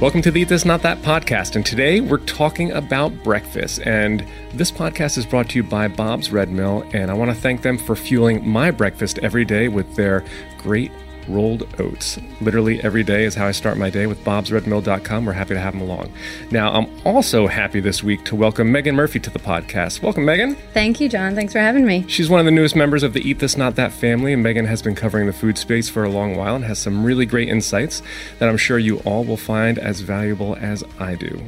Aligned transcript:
Welcome 0.00 0.22
to 0.22 0.30
the 0.30 0.42
Eat 0.42 0.48
This 0.48 0.64
Not 0.64 0.82
That 0.82 0.98
podcast. 0.98 1.56
And 1.56 1.66
today 1.66 2.00
we're 2.00 2.18
talking 2.18 2.70
about 2.70 3.24
breakfast. 3.24 3.80
And 3.84 4.24
this 4.54 4.70
podcast 4.70 5.18
is 5.18 5.26
brought 5.26 5.48
to 5.50 5.56
you 5.56 5.64
by 5.64 5.88
Bob's 5.88 6.30
Red 6.30 6.50
Mill. 6.50 6.88
And 6.92 7.10
I 7.10 7.14
want 7.14 7.32
to 7.32 7.36
thank 7.36 7.62
them 7.62 7.76
for 7.76 7.96
fueling 7.96 8.48
my 8.48 8.70
breakfast 8.70 9.18
every 9.24 9.44
day 9.44 9.66
with 9.66 9.96
their 9.96 10.24
great 10.56 10.92
rolled 11.28 11.68
oats. 11.80 12.18
Literally 12.40 12.80
every 12.82 13.02
day 13.02 13.24
is 13.24 13.34
how 13.34 13.46
I 13.46 13.52
start 13.52 13.76
my 13.78 13.90
day 13.90 14.06
with 14.06 14.22
bobsredmill.com. 14.24 15.24
We're 15.24 15.32
happy 15.32 15.54
to 15.54 15.60
have 15.60 15.74
them 15.74 15.82
along. 15.82 16.12
Now, 16.50 16.72
I'm 16.72 16.88
also 17.06 17.46
happy 17.46 17.80
this 17.80 18.02
week 18.02 18.24
to 18.26 18.36
welcome 18.36 18.72
Megan 18.72 18.94
Murphy 18.94 19.20
to 19.20 19.30
the 19.30 19.38
podcast. 19.38 20.02
Welcome, 20.02 20.24
Megan. 20.24 20.54
Thank 20.74 21.00
you, 21.00 21.08
John. 21.08 21.34
Thanks 21.34 21.52
for 21.52 21.58
having 21.58 21.84
me. 21.84 22.04
She's 22.08 22.30
one 22.30 22.40
of 22.40 22.46
the 22.46 22.52
newest 22.52 22.76
members 22.76 23.02
of 23.02 23.12
the 23.12 23.20
Eat 23.20 23.38
This 23.38 23.56
Not 23.56 23.76
That 23.76 23.92
family, 23.92 24.32
and 24.32 24.42
Megan 24.42 24.66
has 24.66 24.82
been 24.82 24.94
covering 24.94 25.26
the 25.26 25.32
food 25.32 25.58
space 25.58 25.88
for 25.88 26.04
a 26.04 26.08
long 26.08 26.36
while 26.36 26.56
and 26.56 26.64
has 26.64 26.78
some 26.78 27.04
really 27.04 27.26
great 27.26 27.48
insights 27.48 28.02
that 28.38 28.48
I'm 28.48 28.56
sure 28.56 28.78
you 28.78 28.98
all 29.00 29.24
will 29.24 29.36
find 29.36 29.78
as 29.78 30.00
valuable 30.00 30.56
as 30.60 30.82
I 30.98 31.14
do. 31.14 31.40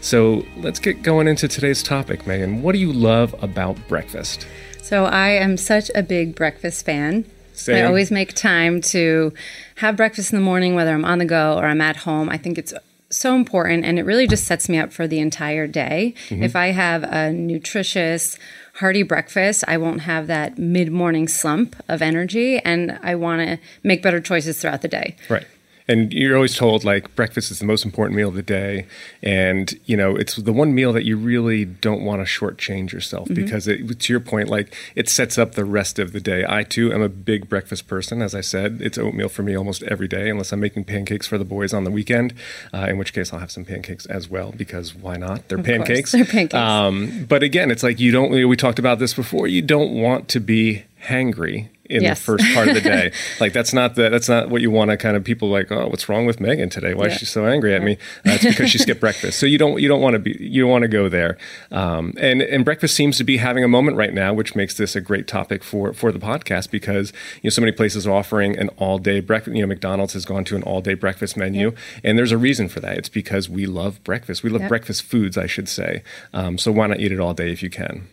So 0.00 0.44
let's 0.56 0.78
get 0.78 1.02
going 1.02 1.28
into 1.28 1.48
today's 1.48 1.82
topic, 1.82 2.26
Megan. 2.26 2.62
What 2.62 2.72
do 2.72 2.78
you 2.78 2.92
love 2.92 3.34
about 3.42 3.76
breakfast? 3.88 4.46
So, 4.82 5.06
I 5.06 5.30
am 5.30 5.56
such 5.56 5.90
a 5.94 6.02
big 6.02 6.34
breakfast 6.34 6.84
fan. 6.84 7.24
Same. 7.54 7.76
I 7.76 7.86
always 7.86 8.10
make 8.10 8.34
time 8.34 8.80
to 8.82 9.32
have 9.76 9.96
breakfast 9.96 10.32
in 10.32 10.38
the 10.38 10.44
morning, 10.44 10.74
whether 10.74 10.92
I'm 10.92 11.04
on 11.04 11.18
the 11.18 11.24
go 11.24 11.56
or 11.56 11.66
I'm 11.66 11.80
at 11.80 11.96
home. 11.96 12.28
I 12.28 12.36
think 12.36 12.58
it's 12.58 12.74
so 13.10 13.34
important 13.34 13.84
and 13.84 13.98
it 13.98 14.02
really 14.02 14.26
just 14.26 14.44
sets 14.44 14.68
me 14.68 14.78
up 14.78 14.92
for 14.92 15.06
the 15.06 15.20
entire 15.20 15.66
day. 15.66 16.14
Mm-hmm. 16.28 16.42
If 16.42 16.56
I 16.56 16.68
have 16.68 17.04
a 17.04 17.32
nutritious, 17.32 18.36
hearty 18.74 19.02
breakfast, 19.02 19.64
I 19.68 19.76
won't 19.76 20.02
have 20.02 20.26
that 20.26 20.58
mid 20.58 20.90
morning 20.90 21.28
slump 21.28 21.76
of 21.88 22.02
energy 22.02 22.58
and 22.58 22.98
I 23.02 23.14
want 23.14 23.46
to 23.46 23.58
make 23.82 24.02
better 24.02 24.20
choices 24.20 24.60
throughout 24.60 24.82
the 24.82 24.88
day. 24.88 25.16
Right. 25.28 25.46
And 25.86 26.14
you're 26.14 26.34
always 26.34 26.56
told 26.56 26.82
like 26.82 27.14
breakfast 27.14 27.50
is 27.50 27.58
the 27.58 27.66
most 27.66 27.84
important 27.84 28.16
meal 28.16 28.30
of 28.30 28.34
the 28.34 28.42
day, 28.42 28.86
and 29.22 29.78
you 29.84 29.98
know 29.98 30.16
it's 30.16 30.36
the 30.36 30.52
one 30.52 30.74
meal 30.74 30.94
that 30.94 31.04
you 31.04 31.18
really 31.18 31.66
don't 31.66 32.02
want 32.02 32.20
to 32.20 32.24
shortchange 32.24 32.90
yourself 32.90 33.28
because 33.28 33.68
it, 33.68 34.00
to 34.00 34.12
your 34.12 34.20
point, 34.20 34.48
like 34.48 34.74
it 34.94 35.10
sets 35.10 35.36
up 35.36 35.56
the 35.56 35.64
rest 35.66 35.98
of 35.98 36.12
the 36.12 36.20
day. 36.20 36.42
I 36.48 36.62
too 36.62 36.90
am 36.90 37.02
a 37.02 37.10
big 37.10 37.50
breakfast 37.50 37.86
person, 37.86 38.22
as 38.22 38.34
I 38.34 38.40
said. 38.40 38.80
It's 38.80 38.96
oatmeal 38.96 39.28
for 39.28 39.42
me 39.42 39.54
almost 39.54 39.82
every 39.82 40.08
day, 40.08 40.30
unless 40.30 40.52
I'm 40.52 40.60
making 40.60 40.84
pancakes 40.84 41.26
for 41.26 41.36
the 41.36 41.44
boys 41.44 41.74
on 41.74 41.84
the 41.84 41.90
weekend, 41.90 42.32
uh, 42.72 42.86
in 42.88 42.96
which 42.96 43.12
case 43.12 43.30
I'll 43.34 43.40
have 43.40 43.50
some 43.50 43.66
pancakes 43.66 44.06
as 44.06 44.26
well 44.30 44.52
because 44.56 44.94
why 44.94 45.16
not? 45.16 45.48
They're 45.48 45.58
Of 45.58 45.66
course, 45.66 45.76
pancakes. 45.76 46.12
they're 46.12 46.24
pancakes. 46.24 46.54
Um, 46.54 47.26
but 47.28 47.42
again, 47.42 47.70
it's 47.70 47.82
like 47.82 48.00
you 48.00 48.10
don't. 48.10 48.30
We 48.30 48.56
talked 48.56 48.78
about 48.78 49.00
this 49.00 49.12
before. 49.12 49.48
You 49.48 49.60
don't 49.60 49.92
want 49.92 50.28
to 50.28 50.40
be 50.40 50.84
hangry 51.08 51.68
in 51.86 52.02
Yes. 52.02 52.18
the 52.18 52.24
first 52.24 52.54
part 52.54 52.68
of 52.68 52.74
the 52.74 52.80
day. 52.80 53.12
like 53.40 53.52
that's 53.52 53.72
not 53.72 53.94
the, 53.94 54.08
that's 54.08 54.28
not 54.28 54.48
what 54.48 54.62
you 54.62 54.70
want 54.70 54.90
to 54.90 54.96
kind 54.96 55.16
of 55.16 55.24
people 55.24 55.48
like. 55.50 55.70
Oh, 55.70 55.88
what's 55.88 56.08
wrong 56.08 56.26
with 56.26 56.40
Megan 56.40 56.70
today? 56.70 56.94
Why 56.94 57.06
is 57.06 57.14
she 57.18 57.26
so 57.26 57.46
angry 57.46 57.74
at 57.74 57.82
me? 57.82 57.98
That's 58.24 58.44
because 58.44 58.70
she 58.70 58.78
skipped 58.78 59.00
breakfast. 59.00 59.38
So 59.38 59.46
you 59.46 59.58
don't 59.58 59.80
you 59.80 59.88
don't 59.88 60.00
want 60.00 60.14
to 60.14 60.18
be 60.18 60.36
you 60.40 60.62
don't 60.62 60.70
want 60.70 60.82
to 60.82 60.88
go 60.88 61.08
there. 61.08 61.36
Um, 61.70 62.14
and 62.18 62.40
and 62.42 62.64
breakfast 62.64 62.94
seems 62.94 63.16
to 63.18 63.24
be 63.24 63.36
having 63.36 63.64
a 63.64 63.68
moment 63.68 63.96
right 63.96 64.14
now, 64.14 64.32
which 64.32 64.54
makes 64.54 64.74
this 64.76 64.96
a 64.96 65.00
great 65.00 65.26
topic 65.26 65.62
for 65.62 65.92
for 65.92 66.10
the 66.12 66.18
podcast 66.18 66.70
because 66.70 67.12
you 67.42 67.48
know 67.48 67.50
so 67.50 67.60
many 67.60 67.72
places 67.72 68.06
are 68.06 68.12
offering 68.12 68.56
an 68.58 68.68
all 68.76 68.98
day 68.98 69.20
breakfast. 69.20 69.54
You 69.56 69.62
know, 69.62 69.68
McDonald's 69.68 70.14
has 70.14 70.24
gone 70.24 70.44
to 70.44 70.56
an 70.56 70.62
all 70.62 70.80
day 70.80 70.94
breakfast 70.94 71.36
menu, 71.36 71.74
and 72.02 72.16
there's 72.18 72.32
a 72.32 72.38
reason 72.38 72.68
for 72.68 72.80
that. 72.80 72.96
It's 72.98 73.08
because 73.08 73.48
we 73.48 73.66
love 73.66 74.02
breakfast. 74.04 74.42
We 74.42 74.50
love 74.50 74.66
breakfast 74.68 75.02
foods, 75.02 75.36
I 75.36 75.46
should 75.46 75.68
say. 75.68 76.02
Um, 76.32 76.58
so 76.58 76.72
why 76.72 76.86
not 76.86 77.00
eat 77.00 77.12
it 77.12 77.20
all 77.20 77.34
day 77.34 77.52
if 77.52 77.62
you 77.62 77.70
can? 77.70 78.08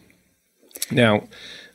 Now, 0.89 1.23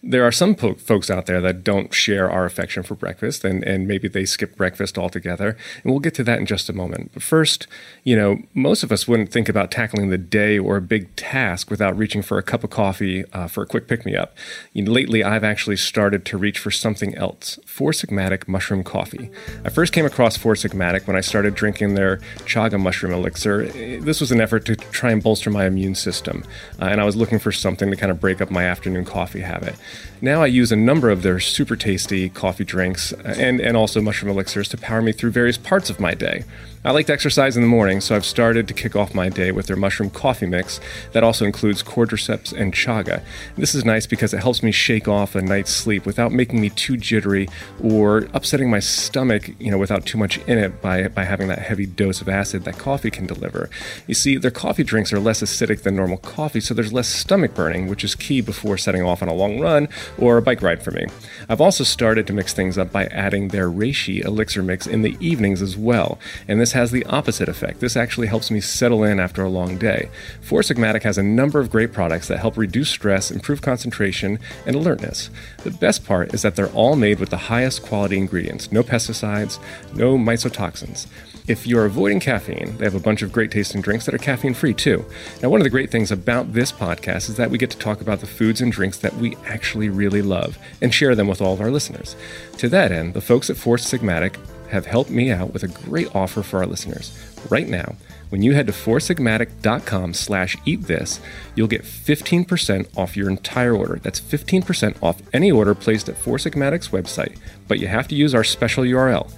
there 0.08 0.24
are 0.24 0.32
some 0.32 0.54
po- 0.54 0.74
folks 0.74 1.10
out 1.10 1.26
there 1.26 1.40
that 1.40 1.64
don't 1.64 1.92
share 1.92 2.30
our 2.30 2.44
affection 2.44 2.82
for 2.82 2.94
breakfast, 2.94 3.44
and, 3.44 3.64
and 3.64 3.88
maybe 3.88 4.06
they 4.06 4.24
skip 4.24 4.56
breakfast 4.56 4.96
altogether. 4.96 5.56
And 5.82 5.92
we'll 5.92 6.00
get 6.00 6.14
to 6.14 6.24
that 6.24 6.38
in 6.38 6.46
just 6.46 6.68
a 6.68 6.72
moment. 6.72 7.10
But 7.12 7.22
first, 7.22 7.66
you 8.04 8.14
know, 8.14 8.38
most 8.54 8.82
of 8.82 8.92
us 8.92 9.08
wouldn't 9.08 9.32
think 9.32 9.48
about 9.48 9.70
tackling 9.70 10.10
the 10.10 10.18
day 10.18 10.58
or 10.58 10.76
a 10.76 10.80
big 10.80 11.14
task 11.16 11.70
without 11.70 11.96
reaching 11.98 12.22
for 12.22 12.38
a 12.38 12.42
cup 12.42 12.62
of 12.62 12.70
coffee 12.70 13.24
uh, 13.32 13.48
for 13.48 13.62
a 13.62 13.66
quick 13.66 13.88
pick 13.88 14.06
me 14.06 14.14
up. 14.14 14.36
You 14.72 14.84
know, 14.84 14.92
lately, 14.92 15.24
I've 15.24 15.44
actually 15.44 15.76
started 15.76 16.24
to 16.26 16.38
reach 16.38 16.58
for 16.58 16.70
something 16.70 17.14
else 17.16 17.58
Four 17.66 17.90
Sigmatic 17.90 18.46
mushroom 18.46 18.84
coffee. 18.84 19.30
I 19.64 19.70
first 19.70 19.92
came 19.92 20.06
across 20.06 20.36
Four 20.36 20.54
Sigmatic 20.54 21.06
when 21.06 21.16
I 21.16 21.20
started 21.20 21.54
drinking 21.54 21.94
their 21.94 22.18
chaga 22.46 22.80
mushroom 22.80 23.12
elixir. 23.12 23.66
This 23.66 24.20
was 24.20 24.30
an 24.30 24.40
effort 24.40 24.64
to 24.66 24.76
try 24.76 25.10
and 25.10 25.22
bolster 25.22 25.50
my 25.50 25.66
immune 25.66 25.96
system, 25.96 26.44
uh, 26.80 26.84
and 26.84 27.00
I 27.00 27.04
was 27.04 27.16
looking 27.16 27.38
for 27.38 27.50
something 27.50 27.90
to 27.90 27.96
kind 27.96 28.12
of 28.12 28.20
break 28.20 28.40
up 28.40 28.50
my 28.50 28.64
afternoon 28.64 29.04
coffee 29.04 29.40
habit. 29.40 29.74
Now 30.20 30.42
I 30.42 30.46
use 30.46 30.72
a 30.72 30.76
number 30.76 31.10
of 31.10 31.22
their 31.22 31.40
super 31.40 31.76
tasty 31.76 32.28
coffee 32.28 32.64
drinks 32.64 33.12
uh, 33.12 33.34
and, 33.38 33.60
and 33.60 33.76
also 33.76 34.00
mushroom 34.00 34.30
elixirs 34.30 34.68
to 34.70 34.76
power 34.76 35.02
me 35.02 35.12
through 35.12 35.30
various 35.30 35.58
parts 35.58 35.90
of 35.90 36.00
my 36.00 36.14
day. 36.14 36.44
I 36.86 36.92
like 36.92 37.06
to 37.06 37.12
exercise 37.12 37.56
in 37.56 37.64
the 37.64 37.68
morning, 37.68 38.00
so 38.00 38.14
I've 38.14 38.24
started 38.24 38.68
to 38.68 38.72
kick 38.72 38.94
off 38.94 39.12
my 39.12 39.28
day 39.28 39.50
with 39.50 39.66
their 39.66 39.74
mushroom 39.74 40.08
coffee 40.08 40.46
mix 40.46 40.78
that 41.10 41.24
also 41.24 41.44
includes 41.44 41.82
cordyceps 41.82 42.52
and 42.52 42.72
chaga. 42.72 43.24
This 43.56 43.74
is 43.74 43.84
nice 43.84 44.06
because 44.06 44.32
it 44.32 44.38
helps 44.38 44.62
me 44.62 44.70
shake 44.70 45.08
off 45.08 45.34
a 45.34 45.42
night's 45.42 45.72
sleep 45.72 46.06
without 46.06 46.30
making 46.30 46.60
me 46.60 46.70
too 46.70 46.96
jittery 46.96 47.48
or 47.82 48.28
upsetting 48.34 48.70
my 48.70 48.78
stomach, 48.78 49.50
you 49.58 49.72
know, 49.72 49.78
without 49.78 50.06
too 50.06 50.16
much 50.16 50.38
in 50.46 50.58
it 50.58 50.80
by, 50.80 51.08
by 51.08 51.24
having 51.24 51.48
that 51.48 51.58
heavy 51.58 51.86
dose 51.86 52.20
of 52.20 52.28
acid 52.28 52.62
that 52.62 52.78
coffee 52.78 53.10
can 53.10 53.26
deliver. 53.26 53.68
You 54.06 54.14
see, 54.14 54.36
their 54.36 54.52
coffee 54.52 54.84
drinks 54.84 55.12
are 55.12 55.18
less 55.18 55.42
acidic 55.42 55.82
than 55.82 55.96
normal 55.96 56.18
coffee, 56.18 56.60
so 56.60 56.72
there's 56.72 56.92
less 56.92 57.08
stomach 57.08 57.52
burning, 57.52 57.88
which 57.88 58.04
is 58.04 58.14
key 58.14 58.40
before 58.40 58.78
setting 58.78 59.02
off 59.02 59.22
on 59.22 59.28
a 59.28 59.34
long 59.34 59.58
run 59.58 59.88
or 60.18 60.36
a 60.36 60.42
bike 60.42 60.62
ride 60.62 60.84
for 60.84 60.92
me. 60.92 61.06
I've 61.48 61.60
also 61.60 61.82
started 61.82 62.28
to 62.28 62.32
mix 62.32 62.54
things 62.54 62.78
up 62.78 62.92
by 62.92 63.06
adding 63.06 63.48
their 63.48 63.68
reishi 63.68 64.24
elixir 64.24 64.62
mix 64.62 64.86
in 64.86 65.02
the 65.02 65.16
evenings 65.18 65.60
as 65.60 65.76
well, 65.76 66.20
and 66.46 66.60
this 66.60 66.75
has 66.76 66.90
the 66.90 67.06
opposite 67.06 67.48
effect. 67.48 67.80
This 67.80 67.96
actually 67.96 68.26
helps 68.26 68.50
me 68.50 68.60
settle 68.60 69.02
in 69.02 69.18
after 69.18 69.42
a 69.42 69.48
long 69.48 69.78
day. 69.78 70.10
Four 70.42 70.60
Sigmatic 70.60 71.04
has 71.04 71.16
a 71.16 71.22
number 71.22 71.58
of 71.58 71.70
great 71.70 71.90
products 71.90 72.28
that 72.28 72.38
help 72.38 72.58
reduce 72.58 72.90
stress, 72.90 73.30
improve 73.30 73.62
concentration, 73.62 74.38
and 74.66 74.76
alertness. 74.76 75.30
The 75.64 75.70
best 75.70 76.04
part 76.04 76.34
is 76.34 76.42
that 76.42 76.54
they're 76.54 76.68
all 76.72 76.94
made 76.94 77.18
with 77.18 77.30
the 77.30 77.38
highest 77.38 77.82
quality 77.82 78.18
ingredients 78.18 78.70
no 78.70 78.82
pesticides, 78.82 79.58
no 79.94 80.18
mycotoxins. 80.18 81.06
If 81.48 81.66
you're 81.66 81.86
avoiding 81.86 82.20
caffeine, 82.20 82.76
they 82.76 82.84
have 82.84 82.94
a 82.94 83.00
bunch 83.00 83.22
of 83.22 83.32
great 83.32 83.50
tasting 83.50 83.80
drinks 83.80 84.04
that 84.04 84.14
are 84.14 84.18
caffeine 84.18 84.52
free 84.52 84.74
too. 84.74 85.06
Now, 85.42 85.48
one 85.48 85.60
of 85.60 85.64
the 85.64 85.70
great 85.70 85.90
things 85.90 86.10
about 86.12 86.52
this 86.52 86.72
podcast 86.72 87.30
is 87.30 87.36
that 87.36 87.50
we 87.50 87.56
get 87.56 87.70
to 87.70 87.78
talk 87.78 88.02
about 88.02 88.20
the 88.20 88.26
foods 88.26 88.60
and 88.60 88.70
drinks 88.70 88.98
that 88.98 89.14
we 89.16 89.36
actually 89.46 89.88
really 89.88 90.22
love 90.22 90.58
and 90.82 90.92
share 90.92 91.14
them 91.14 91.28
with 91.28 91.40
all 91.40 91.54
of 91.54 91.60
our 91.60 91.70
listeners. 91.70 92.16
To 92.58 92.68
that 92.68 92.92
end, 92.92 93.14
the 93.14 93.20
folks 93.22 93.48
at 93.48 93.56
Four 93.56 93.76
Sigmatic 93.76 94.36
have 94.70 94.86
helped 94.86 95.10
me 95.10 95.30
out 95.30 95.52
with 95.52 95.62
a 95.62 95.68
great 95.68 96.14
offer 96.14 96.42
for 96.42 96.58
our 96.58 96.66
listeners. 96.66 97.12
Right 97.50 97.68
now, 97.68 97.96
when 98.30 98.42
you 98.42 98.54
head 98.54 98.66
to 98.66 98.72
foursigmatic.com 98.72 100.14
slash 100.14 100.56
eat 100.64 100.82
this, 100.82 101.20
you'll 101.54 101.68
get 101.68 101.84
15% 101.84 102.88
off 102.96 103.16
your 103.16 103.30
entire 103.30 103.74
order. 103.74 104.00
That's 104.02 104.20
15% 104.20 104.96
off 105.02 105.22
any 105.32 105.52
order 105.52 105.74
placed 105.74 106.08
at 106.08 106.18
Four 106.18 106.38
Sigmatic's 106.38 106.88
website, 106.88 107.38
but 107.68 107.78
you 107.78 107.86
have 107.86 108.08
to 108.08 108.16
use 108.16 108.34
our 108.34 108.44
special 108.44 108.84
URL, 108.84 109.30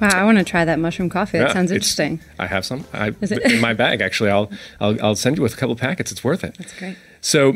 Wow, 0.00 0.10
I 0.12 0.24
want 0.24 0.38
to 0.38 0.44
try 0.44 0.64
that 0.64 0.78
mushroom 0.78 1.08
coffee. 1.08 1.38
That 1.38 1.48
Yeah, 1.48 1.52
sounds 1.54 1.72
interesting. 1.72 2.20
I 2.38 2.46
have 2.46 2.64
some. 2.64 2.84
I, 2.92 3.14
in 3.44 3.60
my 3.60 3.74
bag 3.74 4.00
actually. 4.00 4.30
I'll, 4.30 4.50
I'll 4.80 5.02
I'll 5.04 5.16
send 5.16 5.36
you 5.36 5.42
with 5.42 5.54
a 5.54 5.56
couple 5.56 5.74
packets. 5.76 6.12
It's 6.12 6.22
worth 6.22 6.44
it. 6.44 6.56
That's 6.58 6.78
great. 6.78 6.96
So, 7.20 7.54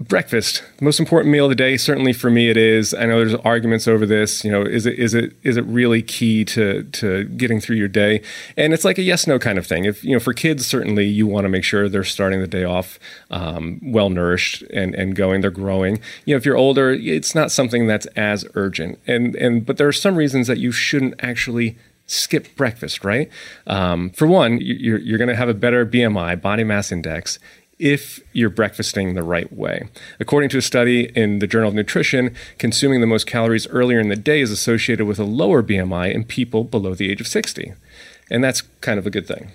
breakfast, 0.00 0.64
most 0.80 0.98
important 0.98 1.30
meal 1.30 1.44
of 1.44 1.50
the 1.50 1.54
day. 1.54 1.76
Certainly 1.76 2.14
for 2.14 2.30
me, 2.30 2.48
it 2.48 2.56
is. 2.56 2.94
I 2.94 3.04
know 3.04 3.18
there's 3.18 3.34
arguments 3.34 3.86
over 3.86 4.06
this. 4.06 4.44
You 4.44 4.50
know, 4.50 4.62
is 4.62 4.86
it 4.86 4.98
is 4.98 5.14
it 5.14 5.34
is 5.42 5.56
it 5.56 5.64
really 5.66 6.02
key 6.02 6.44
to 6.46 6.84
to 6.84 7.24
getting 7.24 7.60
through 7.60 7.76
your 7.76 7.88
day? 7.88 8.22
And 8.56 8.72
it's 8.72 8.84
like 8.84 8.98
a 8.98 9.02
yes 9.02 9.26
no 9.26 9.38
kind 9.38 9.58
of 9.58 9.66
thing. 9.66 9.84
If 9.84 10.02
you 10.02 10.12
know, 10.12 10.20
for 10.20 10.32
kids, 10.32 10.66
certainly 10.66 11.04
you 11.04 11.26
want 11.26 11.44
to 11.44 11.48
make 11.48 11.64
sure 11.64 11.88
they're 11.88 12.02
starting 12.02 12.40
the 12.40 12.46
day 12.46 12.64
off 12.64 12.98
um, 13.30 13.80
well 13.82 14.10
nourished 14.10 14.62
and 14.72 14.94
and 14.94 15.14
going. 15.14 15.42
They're 15.42 15.50
growing. 15.50 16.00
You 16.24 16.34
know, 16.34 16.38
if 16.38 16.46
you're 16.46 16.56
older, 16.56 16.90
it's 16.92 17.34
not 17.34 17.52
something 17.52 17.86
that's 17.86 18.06
as 18.16 18.46
urgent. 18.54 18.98
And 19.06 19.34
and 19.36 19.66
but 19.66 19.76
there 19.76 19.88
are 19.88 19.92
some 19.92 20.16
reasons 20.16 20.46
that 20.46 20.58
you 20.58 20.72
shouldn't 20.72 21.14
actually 21.22 21.76
skip 22.10 22.56
breakfast, 22.56 23.04
right? 23.04 23.30
Um, 23.68 24.10
for 24.10 24.26
one, 24.26 24.58
you're, 24.60 24.98
you're 24.98 25.18
going 25.18 25.28
to 25.28 25.36
have 25.36 25.48
a 25.48 25.54
better 25.54 25.86
BMI, 25.86 26.40
body 26.40 26.64
mass 26.64 26.90
index, 26.90 27.38
if 27.80 28.20
you're 28.32 28.50
breakfasting 28.50 29.14
the 29.14 29.22
right 29.22 29.50
way. 29.52 29.88
According 30.20 30.50
to 30.50 30.58
a 30.58 30.62
study 30.62 31.10
in 31.16 31.38
the 31.38 31.46
Journal 31.46 31.70
of 31.70 31.74
Nutrition, 31.74 32.36
consuming 32.58 33.00
the 33.00 33.06
most 33.06 33.26
calories 33.26 33.66
earlier 33.68 33.98
in 33.98 34.10
the 34.10 34.16
day 34.16 34.40
is 34.40 34.50
associated 34.50 35.06
with 35.06 35.18
a 35.18 35.24
lower 35.24 35.62
BMI 35.62 36.14
in 36.14 36.24
people 36.24 36.62
below 36.62 36.94
the 36.94 37.10
age 37.10 37.20
of 37.20 37.26
60. 37.26 37.72
And 38.30 38.44
that's 38.44 38.62
kind 38.82 38.98
of 38.98 39.06
a 39.06 39.10
good 39.10 39.26
thing. 39.26 39.50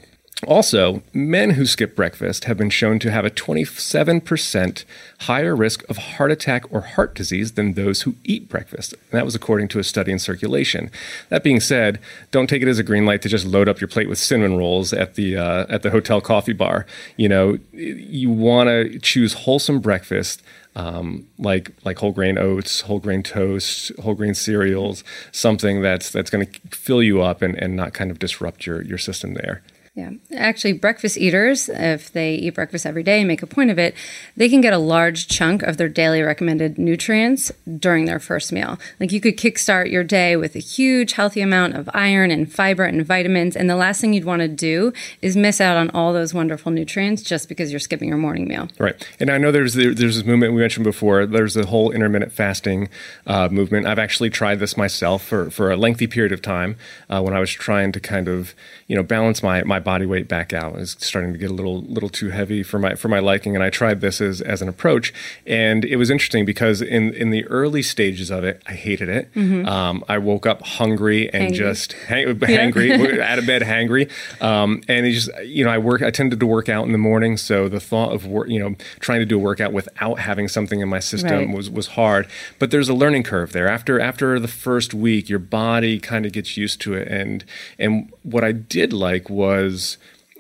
Also, 0.46 1.02
men 1.14 1.52
who 1.52 1.66
skip 1.66 1.96
breakfast 1.96 2.44
have 2.44 2.58
been 2.58 2.70
shown 2.70 3.00
to 3.00 3.10
have 3.10 3.24
a 3.24 3.30
27% 3.30 4.86
higher 5.22 5.56
risk 5.56 5.90
of 5.90 5.98
heart 5.98 6.30
attack 6.30 6.66
or 6.72 6.82
heart 6.82 7.16
disease 7.16 7.54
than 7.54 7.74
those 7.74 8.02
who 8.02 8.16
eat 8.26 8.50
breakfast. 8.50 8.94
And 8.94 9.18
that 9.18 9.24
was 9.24 9.34
according 9.34 9.70
to 9.70 9.80
a 9.80 9.84
study 9.84 10.12
in 10.12 10.20
circulation. 10.20 10.92
That 11.30 11.42
being 11.42 11.62
said, 11.62 12.00
don't 12.32 12.48
take 12.48 12.62
it 12.62 12.68
as 12.68 12.78
a 12.78 12.84
green 12.84 13.06
light 13.06 13.22
to 13.22 13.30
just 13.30 13.46
load 13.46 13.70
up 13.70 13.80
your 13.80 13.88
plate 13.88 14.10
with 14.10 14.18
cinnamon 14.18 14.58
rolls 14.58 14.92
at 14.92 15.16
the 15.16 15.38
uh, 15.38 15.66
at 15.70 15.84
the 15.84 15.92
hotel 15.92 16.20
coffee 16.20 16.54
bar. 16.54 16.86
You 17.16 17.30
know, 17.30 17.58
you 17.72 18.30
want 18.30 18.68
to 18.68 19.00
choose 19.00 19.34
wholesome 19.34 19.80
breakfast 19.80 20.44
um, 20.76 21.26
like 21.40 21.72
like 21.86 22.00
whole 22.00 22.12
grain 22.12 22.38
oats, 22.38 22.82
whole 22.82 23.00
grain 23.00 23.24
toast, 23.24 23.98
whole 24.00 24.14
grain 24.14 24.36
cereals, 24.36 25.04
something 25.32 25.82
that's 25.82 26.10
that's 26.10 26.30
going 26.30 26.46
to 26.46 26.60
fill 26.76 27.02
you 27.02 27.22
up 27.22 27.42
and, 27.42 27.56
and 27.56 27.76
not 27.76 27.94
kind 27.94 28.12
of 28.12 28.20
disrupt 28.20 28.66
your 28.66 28.82
your 28.82 28.98
system 28.98 29.36
there. 29.36 29.62
Yeah. 29.96 30.12
Actually, 30.36 30.74
breakfast 30.74 31.18
eaters, 31.18 31.70
if 31.70 32.12
they 32.12 32.36
eat 32.36 32.56
breakfast 32.56 32.86
every 32.86 33.02
day 33.02 33.20
and 33.20 33.30
make 33.30 33.42
a 33.42 33.48
point 33.48 33.72
of 33.72 33.80
it, 33.80 33.96
they 34.36 34.50
can 34.50 34.60
get 34.60 34.74
a 34.74 34.78
large 34.78 35.30
chunk 35.30 35.64
of 35.64 35.78
their 35.78 35.88
daily 35.88 36.22
recommended 36.22 36.78
nutrients 36.78 37.50
during 37.80 38.04
their 38.04 38.20
first 38.20 38.52
meal. 38.52 38.78
Like 39.00 39.14
you 39.14 39.22
could 39.22 39.38
kickstart 39.38 39.90
your 39.90 40.04
day 40.04 40.36
with 40.36 40.54
a 40.54 40.60
huge, 40.60 41.14
healthy 41.14 41.40
amount 41.40 41.76
of 41.76 41.90
iron 41.94 42.30
and 42.30 42.52
fiber 42.52 42.84
and 42.84 43.06
vitamins. 43.06 43.56
And 43.56 43.70
the 43.70 43.78
last 43.78 44.02
thing 44.02 44.14
you'd 44.14 44.26
want 44.26 44.42
to 44.42 44.50
do 44.50 44.92
is 45.22 45.38
miss 45.38 45.62
out 45.62 45.78
on 45.78 45.90
all 45.92 46.12
those 46.12 46.34
wonderful 46.34 46.74
nutrients 46.74 47.22
just 47.22 47.48
because 47.48 47.72
you're 47.72 47.80
skipping 47.80 48.10
your 48.10 48.18
morning 48.18 48.50
meal. 48.50 48.68
Right. 48.78 49.02
And 49.22 49.30
I 49.30 49.38
know 49.38 49.54
there's 49.54 49.76
there's 49.76 49.96
this 49.96 50.26
movement 50.26 50.52
we 50.52 50.60
mentioned 50.60 50.84
before. 50.84 51.26
There's 51.26 51.56
a 51.56 51.68
whole 51.68 51.92
intermittent 51.92 52.34
fasting 52.34 52.90
uh, 53.28 53.48
movement. 53.50 53.88
I've 53.88 54.00
actually 54.00 54.30
tried 54.30 54.60
this 54.60 54.76
myself 54.76 55.24
for, 55.24 55.50
for 55.50 55.72
a 55.72 55.78
lengthy 55.78 56.08
period 56.08 56.34
of 56.34 56.42
time 56.42 56.76
uh, 57.10 57.22
when 57.22 57.34
I 57.34 57.40
was 57.40 57.50
trying 57.50 57.94
to 57.94 58.02
kind 58.02 58.28
of, 58.28 58.54
you 58.88 58.96
know, 58.98 59.04
balance 59.04 59.42
my, 59.42 59.64
my 59.64 59.80
body 59.86 60.06
weight 60.06 60.28
back 60.28 60.52
out. 60.52 60.74
It 60.74 60.80
was 60.80 60.98
starting 61.00 61.32
to 61.32 61.40
get 61.40 61.50
a 61.50 61.54
little 61.54 61.82
little 61.84 62.10
too 62.10 62.32
heavy 62.32 62.64
for 62.64 62.80
my 62.80 62.96
for 62.96 63.08
my 63.08 63.20
liking, 63.20 63.56
and 63.56 63.64
I 63.64 63.70
tried 63.70 64.02
this 64.02 64.20
as, 64.20 64.42
as 64.42 64.62
an 64.62 64.68
approach, 64.68 65.14
and 65.46 65.86
it 65.86 65.96
was 65.96 66.10
interesting 66.10 66.44
because 66.44 66.82
in 66.82 67.14
in 67.14 67.30
the 67.30 67.46
early 67.46 67.82
stages 67.82 68.30
of 68.30 68.44
it, 68.44 68.62
I 68.68 68.74
hated 68.74 69.08
it. 69.08 69.34
Mm-hmm. 69.34 69.66
Um, 69.66 70.04
I 70.10 70.18
woke 70.18 70.46
up 70.46 70.62
hungry 70.64 71.32
and 71.32 71.54
hangry. 71.54 71.56
just 71.56 71.94
hang, 71.94 72.26
hangry, 72.40 73.20
out 73.32 73.40
of 73.40 73.46
bed 73.46 73.62
hangry, 73.62 74.12
um, 74.42 74.82
and 74.90 75.06
it 75.06 75.12
just 75.12 75.30
you 75.44 75.64
know 75.64 75.72
I 75.72 75.78
work 75.78 76.02
I 76.02 76.12
tended 76.12 76.40
to 76.42 76.46
work 76.46 76.68
out 76.68 76.86
in 76.86 76.92
the 76.92 76.98
morning, 76.98 77.38
so 77.38 77.70
the 77.70 77.80
thought 77.80 78.12
of 78.12 78.26
work 78.26 78.50
you 78.50 78.60
know 78.60 78.76
trying 79.00 79.20
to 79.20 79.26
do 79.26 79.38
a 79.38 79.40
workout 79.40 79.72
without 79.72 80.20
having 80.20 80.48
something 80.48 80.82
in 80.82 80.90
my 80.90 81.00
system 81.00 81.32
right. 81.32 81.56
was 81.56 81.70
was 81.70 81.88
hard. 81.90 82.28
But 82.60 82.72
there's 82.72 82.90
a 82.90 82.94
learning 82.94 83.24
curve 83.24 83.54
there. 83.54 83.70
After 83.70 84.00
after 84.00 84.40
the 84.40 84.48
first 84.48 84.94
week, 84.94 85.30
your 85.30 85.40
body 85.40 86.00
kind 86.00 86.26
of 86.26 86.32
gets 86.32 86.58
used 86.58 86.82
to 86.82 86.96
it, 86.96 87.08
and 87.08 87.46
and 87.78 88.12
what 88.24 88.44
I 88.44 88.52
did 88.52 88.92
like 88.92 89.30
was 89.30 89.75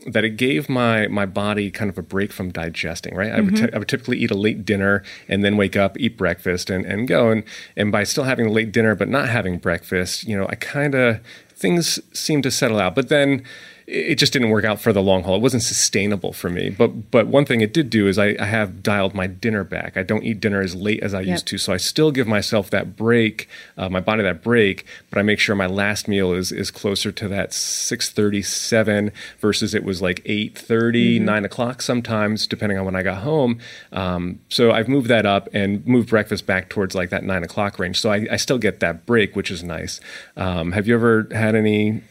that 0.06 0.24
it 0.24 0.32
gave 0.32 0.70
my 0.70 1.08
my 1.08 1.26
body 1.26 1.72
kind 1.72 1.90
of 1.90 1.98
a 1.98 2.02
break 2.02 2.32
from 2.32 2.52
digesting. 2.52 3.16
Right, 3.16 3.30
mm-hmm. 3.30 3.38
I, 3.38 3.42
would 3.42 3.54
mm-hmm. 3.54 3.66
t- 3.66 3.74
I 3.74 3.78
would 3.78 3.88
typically 3.88 4.18
eat 4.20 4.32
a 4.32 4.36
late 4.36 4.66
dinner 4.66 5.04
and 5.28 5.44
then 5.44 5.58
wake 5.58 5.76
up, 5.76 6.00
eat 6.00 6.18
breakfast, 6.18 6.70
and 6.70 6.86
and 6.86 7.08
go. 7.08 7.32
And 7.32 7.44
and 7.76 7.92
by 7.92 8.04
still 8.04 8.26
having 8.26 8.48
a 8.48 8.52
late 8.52 8.72
dinner 8.72 8.96
but 8.96 9.10
not 9.10 9.30
having 9.30 9.58
breakfast, 9.58 10.24
you 10.24 10.38
know, 10.38 10.48
I 10.50 10.56
kind 10.56 10.96
of 10.96 11.22
things 11.56 12.00
seem 12.18 12.42
to 12.44 12.52
settle 12.52 12.80
out. 12.80 12.96
But 12.96 13.10
then 13.10 13.44
it 13.88 14.16
just 14.16 14.34
didn't 14.34 14.50
work 14.50 14.66
out 14.66 14.82
for 14.82 14.92
the 14.92 15.02
long 15.02 15.24
haul. 15.24 15.36
It 15.36 15.42
wasn't 15.42 15.64
sustainable 15.64 16.34
for 16.34 16.50
me. 16.50 16.70
But 16.70 17.12
but 17.12 17.28
one 17.28 17.46
thing 17.46 17.62
it 17.62 17.74
did 17.74 17.90
do 17.90 18.08
is 18.08 18.18
I, 18.18 18.36
I 18.40 18.46
have 18.46 18.82
dialed 18.82 19.14
my 19.14 19.28
dinner 19.28 19.64
back. 19.64 19.96
I 19.96 20.04
don't 20.04 20.24
eat 20.24 20.40
dinner 20.40 20.62
as 20.62 20.76
late 20.76 21.04
as 21.04 21.14
I 21.14 21.20
yep. 21.20 21.28
used 21.28 21.48
to, 21.48 21.58
so 21.58 21.74
I 21.74 21.78
still 21.78 22.12
give 22.12 22.28
myself 22.28 22.70
that 22.72 22.96
break, 22.96 23.48
uh, 23.78 23.90
my 23.90 24.00
body 24.00 24.24
that 24.24 24.42
break. 24.42 24.86
But 25.10 25.20
I 25.20 25.22
make 25.22 25.40
sure 25.40 25.56
my 25.56 25.68
last 25.68 26.08
meal 26.08 26.34
is 26.34 26.52
is 26.52 26.72
closer 26.72 27.12
to 27.12 27.28
that 27.28 27.54
six 27.54 28.10
thirty 28.10 28.42
seven 28.42 29.12
versus 29.40 29.76
it 29.76 29.84
was 29.84 30.02
like 30.02 30.24
8.30, 30.24 31.18
mm-hmm. 31.18 31.26
9 31.26 31.46
o'clock 31.46 31.82
sometimes, 31.82 32.48
depending 32.48 32.78
on 32.78 32.86
when 32.86 32.96
I 32.96 33.04
got 33.04 33.22
home. 33.22 33.60
Um, 33.92 34.40
so 34.50 34.72
I've 34.72 34.88
moved 34.88 35.08
that 35.10 35.26
up 35.26 35.48
and 35.54 35.86
moved 35.86 36.10
breakfast 36.10 36.46
back 36.46 36.70
towards 36.70 36.96
like 36.96 37.10
that 37.10 37.24
nine 37.24 37.44
o'clock 37.44 37.80
range. 37.80 38.00
So 38.00 38.12
I, 38.12 38.28
I 38.32 38.38
still 38.38 38.58
get 38.58 38.80
that 38.80 39.06
break, 39.06 39.36
which 39.36 39.52
is 39.52 39.64
nice. 39.64 40.00
Um, 40.36 40.72
have 40.72 40.88
you 40.88 40.96
ever 40.96 41.28
had 41.32 41.56
any 41.56 42.02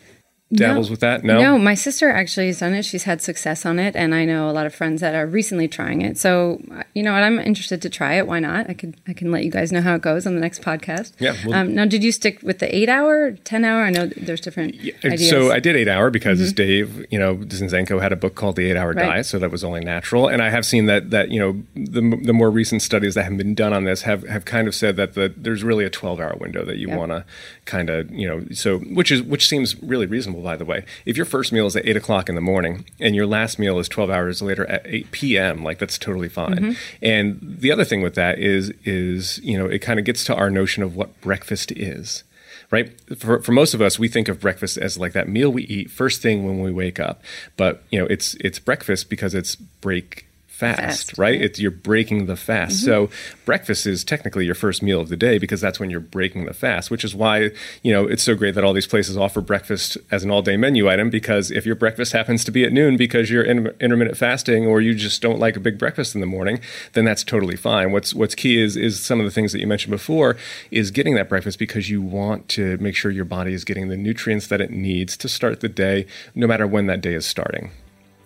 dabbles 0.52 0.88
no, 0.88 0.92
with 0.92 1.00
that? 1.00 1.24
No, 1.24 1.40
no. 1.40 1.58
My 1.58 1.74
sister 1.74 2.10
actually 2.10 2.46
has 2.48 2.60
done 2.60 2.74
it. 2.74 2.84
She's 2.84 3.04
had 3.04 3.20
success 3.20 3.64
on 3.64 3.78
it, 3.78 3.96
and 3.96 4.14
I 4.14 4.24
know 4.24 4.48
a 4.48 4.52
lot 4.52 4.66
of 4.66 4.74
friends 4.74 5.00
that 5.00 5.14
are 5.14 5.26
recently 5.26 5.68
trying 5.68 6.02
it. 6.02 6.18
So 6.18 6.60
you 6.94 7.02
know 7.02 7.12
what? 7.12 7.22
I'm 7.22 7.38
interested 7.38 7.82
to 7.82 7.90
try 7.90 8.14
it. 8.14 8.26
Why 8.26 8.40
not? 8.40 8.68
I 8.68 8.74
could 8.74 8.96
I 9.06 9.12
can 9.12 9.30
let 9.30 9.44
you 9.44 9.50
guys 9.50 9.72
know 9.72 9.80
how 9.80 9.94
it 9.94 10.02
goes 10.02 10.26
on 10.26 10.34
the 10.34 10.40
next 10.40 10.62
podcast. 10.62 11.12
Yeah. 11.18 11.34
Well, 11.44 11.54
um, 11.54 11.74
now, 11.74 11.84
did 11.84 12.04
you 12.04 12.12
stick 12.12 12.42
with 12.42 12.58
the 12.58 12.74
eight 12.74 12.88
hour, 12.88 13.32
ten 13.32 13.64
hour? 13.64 13.82
I 13.82 13.90
know 13.90 14.06
there's 14.06 14.40
different 14.40 14.74
yeah, 14.76 14.94
ideas. 15.04 15.30
So 15.30 15.50
I 15.50 15.60
did 15.60 15.76
eight 15.76 15.88
hour 15.88 16.10
because 16.10 16.40
mm-hmm. 16.40 16.54
Dave, 16.54 17.06
you 17.10 17.18
know, 17.18 17.36
Zinczenko 17.36 18.00
had 18.00 18.12
a 18.12 18.16
book 18.16 18.34
called 18.34 18.56
The 18.56 18.70
Eight 18.70 18.76
Hour 18.76 18.92
right. 18.92 19.06
Diet, 19.06 19.26
so 19.26 19.38
that 19.38 19.50
was 19.50 19.64
only 19.64 19.80
natural. 19.80 20.28
And 20.28 20.42
I 20.42 20.50
have 20.50 20.66
seen 20.66 20.86
that 20.86 21.10
that 21.10 21.30
you 21.30 21.40
know 21.40 21.62
the 21.74 22.20
the 22.22 22.32
more 22.32 22.50
recent 22.50 22.82
studies 22.82 23.14
that 23.14 23.24
have 23.24 23.36
been 23.36 23.54
done 23.54 23.72
on 23.72 23.84
this 23.84 24.02
have 24.02 24.26
have 24.28 24.44
kind 24.44 24.68
of 24.68 24.74
said 24.74 24.96
that 24.96 25.14
the, 25.14 25.32
there's 25.36 25.64
really 25.64 25.84
a 25.84 25.90
12 25.90 26.20
hour 26.20 26.36
window 26.38 26.64
that 26.64 26.76
you 26.76 26.88
yep. 26.88 26.98
want 26.98 27.12
to 27.12 27.24
kind 27.64 27.90
of 27.90 28.10
you 28.10 28.28
know 28.28 28.44
so 28.52 28.78
which 28.78 29.10
is 29.10 29.22
which 29.22 29.48
seems 29.48 29.80
really 29.82 30.06
reasonable 30.06 30.33
by 30.42 30.56
the 30.56 30.64
way. 30.64 30.84
If 31.06 31.16
your 31.16 31.26
first 31.26 31.52
meal 31.52 31.66
is 31.66 31.76
at 31.76 31.86
eight 31.86 31.96
o'clock 31.96 32.28
in 32.28 32.34
the 32.34 32.40
morning 32.40 32.84
and 33.00 33.14
your 33.14 33.26
last 33.26 33.58
meal 33.58 33.78
is 33.78 33.88
12 33.88 34.10
hours 34.10 34.42
later 34.42 34.66
at 34.66 34.82
8 34.86 35.10
p.m., 35.10 35.64
like 35.64 35.78
that's 35.78 35.98
totally 35.98 36.28
fine. 36.28 36.56
Mm-hmm. 36.56 36.72
And 37.02 37.38
the 37.42 37.72
other 37.72 37.84
thing 37.84 38.02
with 38.02 38.14
that 38.14 38.38
is, 38.38 38.70
is, 38.84 39.38
you 39.38 39.58
know, 39.58 39.66
it 39.66 39.80
kind 39.80 39.98
of 39.98 40.04
gets 40.04 40.24
to 40.24 40.34
our 40.34 40.50
notion 40.50 40.82
of 40.82 40.96
what 40.96 41.20
breakfast 41.20 41.72
is 41.72 42.24
right? 42.70 42.92
For, 43.18 43.40
for 43.40 43.52
most 43.52 43.74
of 43.74 43.80
us, 43.80 43.98
we 44.00 44.08
think 44.08 44.26
of 44.26 44.40
breakfast 44.40 44.78
as 44.78 44.98
like 44.98 45.12
that 45.12 45.28
meal 45.28 45.50
we 45.50 45.62
eat 45.64 45.90
first 45.90 46.22
thing 46.22 46.44
when 46.44 46.60
we 46.60 46.72
wake 46.72 46.98
up. 46.98 47.22
But 47.56 47.84
you 47.90 48.00
know, 48.00 48.06
it's 48.06 48.34
it's 48.40 48.58
breakfast 48.58 49.08
because 49.08 49.32
it's 49.32 49.54
break 49.54 50.26
fast, 50.64 50.80
fast 50.80 51.18
right? 51.18 51.40
It's, 51.40 51.58
you're 51.58 51.70
breaking 51.70 52.26
the 52.26 52.36
fast. 52.36 52.76
Mm-hmm. 52.76 52.86
So 52.86 53.10
breakfast 53.44 53.86
is 53.86 54.04
technically 54.04 54.46
your 54.46 54.54
first 54.54 54.82
meal 54.82 55.00
of 55.00 55.08
the 55.08 55.16
day 55.16 55.38
because 55.38 55.60
that's 55.60 55.78
when 55.78 55.90
you're 55.90 56.00
breaking 56.00 56.44
the 56.46 56.54
fast, 56.54 56.90
which 56.90 57.04
is 57.04 57.14
why, 57.14 57.50
you 57.82 57.92
know, 57.92 58.06
it's 58.06 58.22
so 58.22 58.34
great 58.34 58.54
that 58.54 58.64
all 58.64 58.72
these 58.72 58.86
places 58.86 59.16
offer 59.16 59.40
breakfast 59.40 59.98
as 60.10 60.24
an 60.24 60.30
all-day 60.30 60.56
menu 60.56 60.88
item 60.88 61.10
because 61.10 61.50
if 61.50 61.66
your 61.66 61.74
breakfast 61.74 62.12
happens 62.12 62.44
to 62.44 62.50
be 62.50 62.64
at 62.64 62.72
noon 62.72 62.96
because 62.96 63.30
you're 63.30 63.42
in 63.42 63.68
intermittent 63.80 64.16
fasting 64.16 64.66
or 64.66 64.80
you 64.80 64.94
just 64.94 65.22
don't 65.22 65.38
like 65.38 65.56
a 65.56 65.60
big 65.60 65.78
breakfast 65.78 66.14
in 66.14 66.20
the 66.20 66.26
morning, 66.26 66.60
then 66.92 67.04
that's 67.04 67.24
totally 67.24 67.56
fine. 67.56 67.92
What's 67.92 68.14
what's 68.14 68.34
key 68.34 68.60
is 68.60 68.76
is 68.76 69.04
some 69.04 69.20
of 69.20 69.24
the 69.24 69.30
things 69.30 69.52
that 69.52 69.60
you 69.60 69.66
mentioned 69.66 69.90
before 69.90 70.36
is 70.70 70.90
getting 70.90 71.14
that 71.14 71.28
breakfast 71.28 71.58
because 71.58 71.90
you 71.90 72.02
want 72.02 72.48
to 72.50 72.78
make 72.78 72.96
sure 72.96 73.10
your 73.10 73.24
body 73.24 73.52
is 73.52 73.64
getting 73.64 73.88
the 73.88 73.96
nutrients 73.96 74.46
that 74.48 74.60
it 74.60 74.70
needs 74.70 75.16
to 75.18 75.28
start 75.28 75.60
the 75.60 75.68
day 75.68 76.06
no 76.34 76.46
matter 76.46 76.66
when 76.66 76.86
that 76.86 77.00
day 77.00 77.14
is 77.14 77.26
starting. 77.26 77.70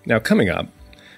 Now, 0.06 0.18
coming 0.18 0.48
up, 0.48 0.68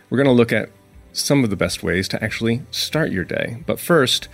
we're 0.09 0.19
going 0.19 0.27
to 0.27 0.33
look 0.33 0.53
at 0.53 0.71
some 1.13 1.45
of 1.45 1.51
the 1.51 1.57
best 1.57 1.83
ways 1.83 2.09
to 2.09 2.23
actually 2.23 2.63
start 2.71 3.11
your 3.11 3.25
day. 3.25 3.63
But 3.67 3.81
first, 3.81 4.29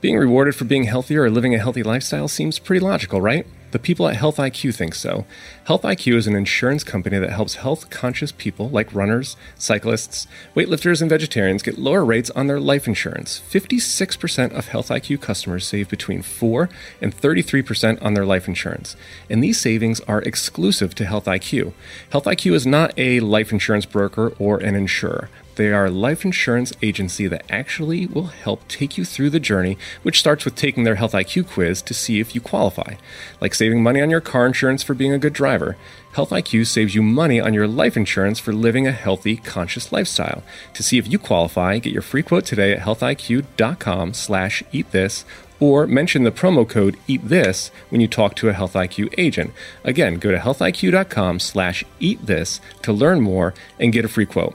being 0.00 0.16
rewarded 0.16 0.54
for 0.54 0.64
being 0.64 0.84
healthier 0.84 1.22
or 1.22 1.30
living 1.30 1.54
a 1.54 1.58
healthy 1.58 1.82
lifestyle 1.82 2.28
seems 2.28 2.58
pretty 2.58 2.84
logical, 2.84 3.20
right? 3.20 3.46
The 3.70 3.78
people 3.78 4.08
at 4.08 4.16
Health 4.16 4.38
IQ 4.38 4.74
think 4.74 4.94
so. 4.94 5.26
Health 5.64 5.82
IQ 5.82 6.14
is 6.14 6.26
an 6.26 6.34
insurance 6.34 6.82
company 6.84 7.18
that 7.18 7.30
helps 7.30 7.56
health 7.56 7.90
conscious 7.90 8.32
people 8.32 8.70
like 8.70 8.94
runners, 8.94 9.36
cyclists, 9.58 10.26
weightlifters, 10.54 11.02
and 11.02 11.10
vegetarians 11.10 11.62
get 11.62 11.78
lower 11.78 12.02
rates 12.02 12.30
on 12.30 12.46
their 12.46 12.60
life 12.60 12.86
insurance. 12.88 13.42
56% 13.50 14.52
of 14.52 14.68
Health 14.68 14.88
IQ 14.88 15.20
customers 15.20 15.66
save 15.66 15.90
between 15.90 16.22
4 16.22 16.70
and 17.02 17.14
33% 17.14 18.00
on 18.00 18.14
their 18.14 18.24
life 18.24 18.48
insurance. 18.48 18.96
And 19.28 19.44
these 19.44 19.60
savings 19.60 20.00
are 20.02 20.22
exclusive 20.22 20.94
to 20.94 21.04
Health 21.04 21.26
IQ. 21.26 21.74
Health 22.10 22.24
IQ 22.24 22.52
is 22.52 22.66
not 22.66 22.94
a 22.96 23.20
life 23.20 23.52
insurance 23.52 23.84
broker 23.84 24.32
or 24.38 24.58
an 24.58 24.76
insurer. 24.76 25.28
They 25.58 25.72
are 25.72 25.86
a 25.86 25.90
life 25.90 26.24
insurance 26.24 26.72
agency 26.82 27.26
that 27.26 27.44
actually 27.50 28.06
will 28.06 28.28
help 28.28 28.68
take 28.68 28.96
you 28.96 29.04
through 29.04 29.30
the 29.30 29.40
journey, 29.40 29.76
which 30.04 30.20
starts 30.20 30.44
with 30.44 30.54
taking 30.54 30.84
their 30.84 30.94
Health 30.94 31.14
IQ 31.14 31.48
quiz 31.48 31.82
to 31.82 31.94
see 31.94 32.20
if 32.20 32.32
you 32.32 32.40
qualify. 32.40 32.94
Like 33.40 33.56
saving 33.56 33.82
money 33.82 34.00
on 34.00 34.08
your 34.08 34.20
car 34.20 34.46
insurance 34.46 34.84
for 34.84 34.94
being 34.94 35.12
a 35.12 35.18
good 35.18 35.32
driver, 35.32 35.76
Health 36.12 36.30
IQ 36.30 36.68
saves 36.68 36.94
you 36.94 37.02
money 37.02 37.40
on 37.40 37.54
your 37.54 37.66
life 37.66 37.96
insurance 37.96 38.38
for 38.38 38.52
living 38.52 38.86
a 38.86 38.92
healthy, 38.92 39.34
conscious 39.34 39.90
lifestyle. 39.90 40.44
To 40.74 40.82
see 40.84 40.96
if 40.96 41.10
you 41.10 41.18
qualify, 41.18 41.78
get 41.78 41.92
your 41.92 42.02
free 42.02 42.22
quote 42.22 42.44
today 42.44 42.72
at 42.72 42.82
healthiq.com 42.82 44.14
slash 44.14 44.62
eat 44.70 44.92
this 44.92 45.24
or 45.58 45.88
mention 45.88 46.22
the 46.22 46.30
promo 46.30 46.68
code 46.68 46.96
eat 47.08 47.26
this 47.26 47.72
when 47.88 48.00
you 48.00 48.06
talk 48.06 48.36
to 48.36 48.48
a 48.48 48.52
health 48.52 48.74
iq 48.74 49.12
agent 49.18 49.52
again 49.82 50.14
go 50.14 50.30
to 50.30 50.38
healthiq.com 50.38 51.40
slash 51.40 51.82
eat 51.98 52.24
this 52.26 52.60
to 52.80 52.92
learn 52.92 53.20
more 53.20 53.52
and 53.80 53.92
get 53.92 54.04
a 54.04 54.08
free 54.08 54.24
quote 54.24 54.54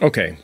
Okay. 0.00 0.36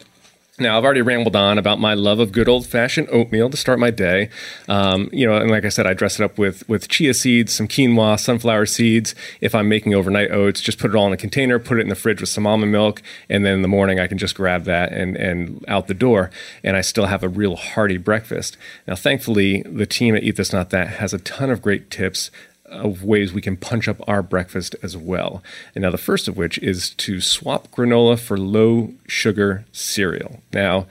Now, 0.61 0.77
I've 0.77 0.85
already 0.85 1.03
rambled 1.03 1.37
on 1.37 1.57
about 1.57 1.79
my 1.79 1.95
love 1.95 2.19
of 2.19 2.33
good 2.33 2.49
old 2.49 2.67
fashioned 2.67 3.09
oatmeal 3.13 3.49
to 3.49 3.57
start 3.57 3.79
my 3.79 3.93
day. 3.93 4.29
Um, 4.69 5.09
you 5.13 5.25
know, 5.25 5.37
and 5.37 5.49
like 5.53 5.65
I 5.65 5.69
said, 5.69 5.87
I 5.87 5.95
dress 5.95 6.19
it 6.19 6.25
up 6.25 6.37
with, 6.37 6.69
with 6.69 6.89
chia 6.89 7.15
seeds, 7.15 7.53
some 7.53 7.69
quinoa, 7.69 8.19
sunflower 8.19 8.67
seeds. 8.67 9.15
If 9.41 9.55
I'm 9.55 9.69
making 9.69 9.95
overnight 9.95 10.33
oats, 10.33 10.61
just 10.61 10.81
put 10.81 10.91
it 10.91 10.97
all 10.97 11.07
in 11.07 11.13
a 11.13 11.17
container, 11.17 11.61
put 11.61 11.79
it 11.79 11.83
in 11.83 11.89
the 11.89 11.95
fridge 11.95 12.21
with 12.21 12.29
some 12.29 12.45
almond 12.45 12.73
milk, 12.73 13.03
and 13.29 13.47
then 13.47 13.55
in 13.55 13.63
the 13.63 13.69
morning 13.69 14.01
I 14.01 14.09
can 14.09 14.19
just 14.19 14.35
grab 14.35 14.65
that 14.65 14.93
and, 14.93 15.17
and 15.17 15.65
out 15.69 15.87
the 15.87 15.95
door. 15.95 16.33
And 16.65 16.77
I 16.77 16.81
still 16.81 17.07
have 17.07 17.23
a 17.23 17.29
real 17.29 17.55
hearty 17.55 17.97
breakfast. 17.97 18.57
Now, 18.89 18.97
thankfully, 18.97 19.63
the 19.63 19.87
team 19.87 20.17
at 20.17 20.25
Eat 20.25 20.37
This 20.37 20.53
Not 20.53 20.71
That 20.71 20.89
has 20.89 21.15
a 21.15 21.19
ton 21.19 21.51
of 21.51 21.63
great 21.63 21.89
tips 21.89 22.33
of 22.71 23.05
ways 23.05 23.33
we 23.33 23.41
can 23.41 23.57
punch 23.57 23.89
up 23.89 23.97
our 24.09 24.23
breakfast 24.23 24.77
as 24.83 24.97
well. 24.97 25.43
And 25.75 25.83
now, 25.83 25.91
the 25.91 25.99
first 25.99 26.29
of 26.29 26.37
which 26.37 26.59
is 26.59 26.91
to 26.91 27.21
swap 27.21 27.71
granola 27.71 28.19
for 28.19 28.37
low 28.39 28.93
sugar 29.07 29.65
cereal. 29.73 30.41
Now, 30.53 30.87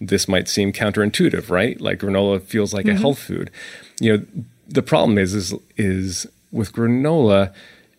this 0.00 0.26
might 0.28 0.48
seem 0.48 0.72
counterintuitive, 0.72 1.50
right? 1.50 1.80
Like 1.80 2.00
granola 2.00 2.42
feels 2.42 2.72
like 2.72 2.86
mm-hmm. 2.86 2.96
a 2.96 3.00
health 3.00 3.18
food. 3.18 3.50
You 4.00 4.16
know, 4.16 4.26
the 4.66 4.82
problem 4.82 5.18
is 5.18 5.34
is 5.34 5.54
is 5.76 6.26
with 6.52 6.72
granola, 6.72 7.52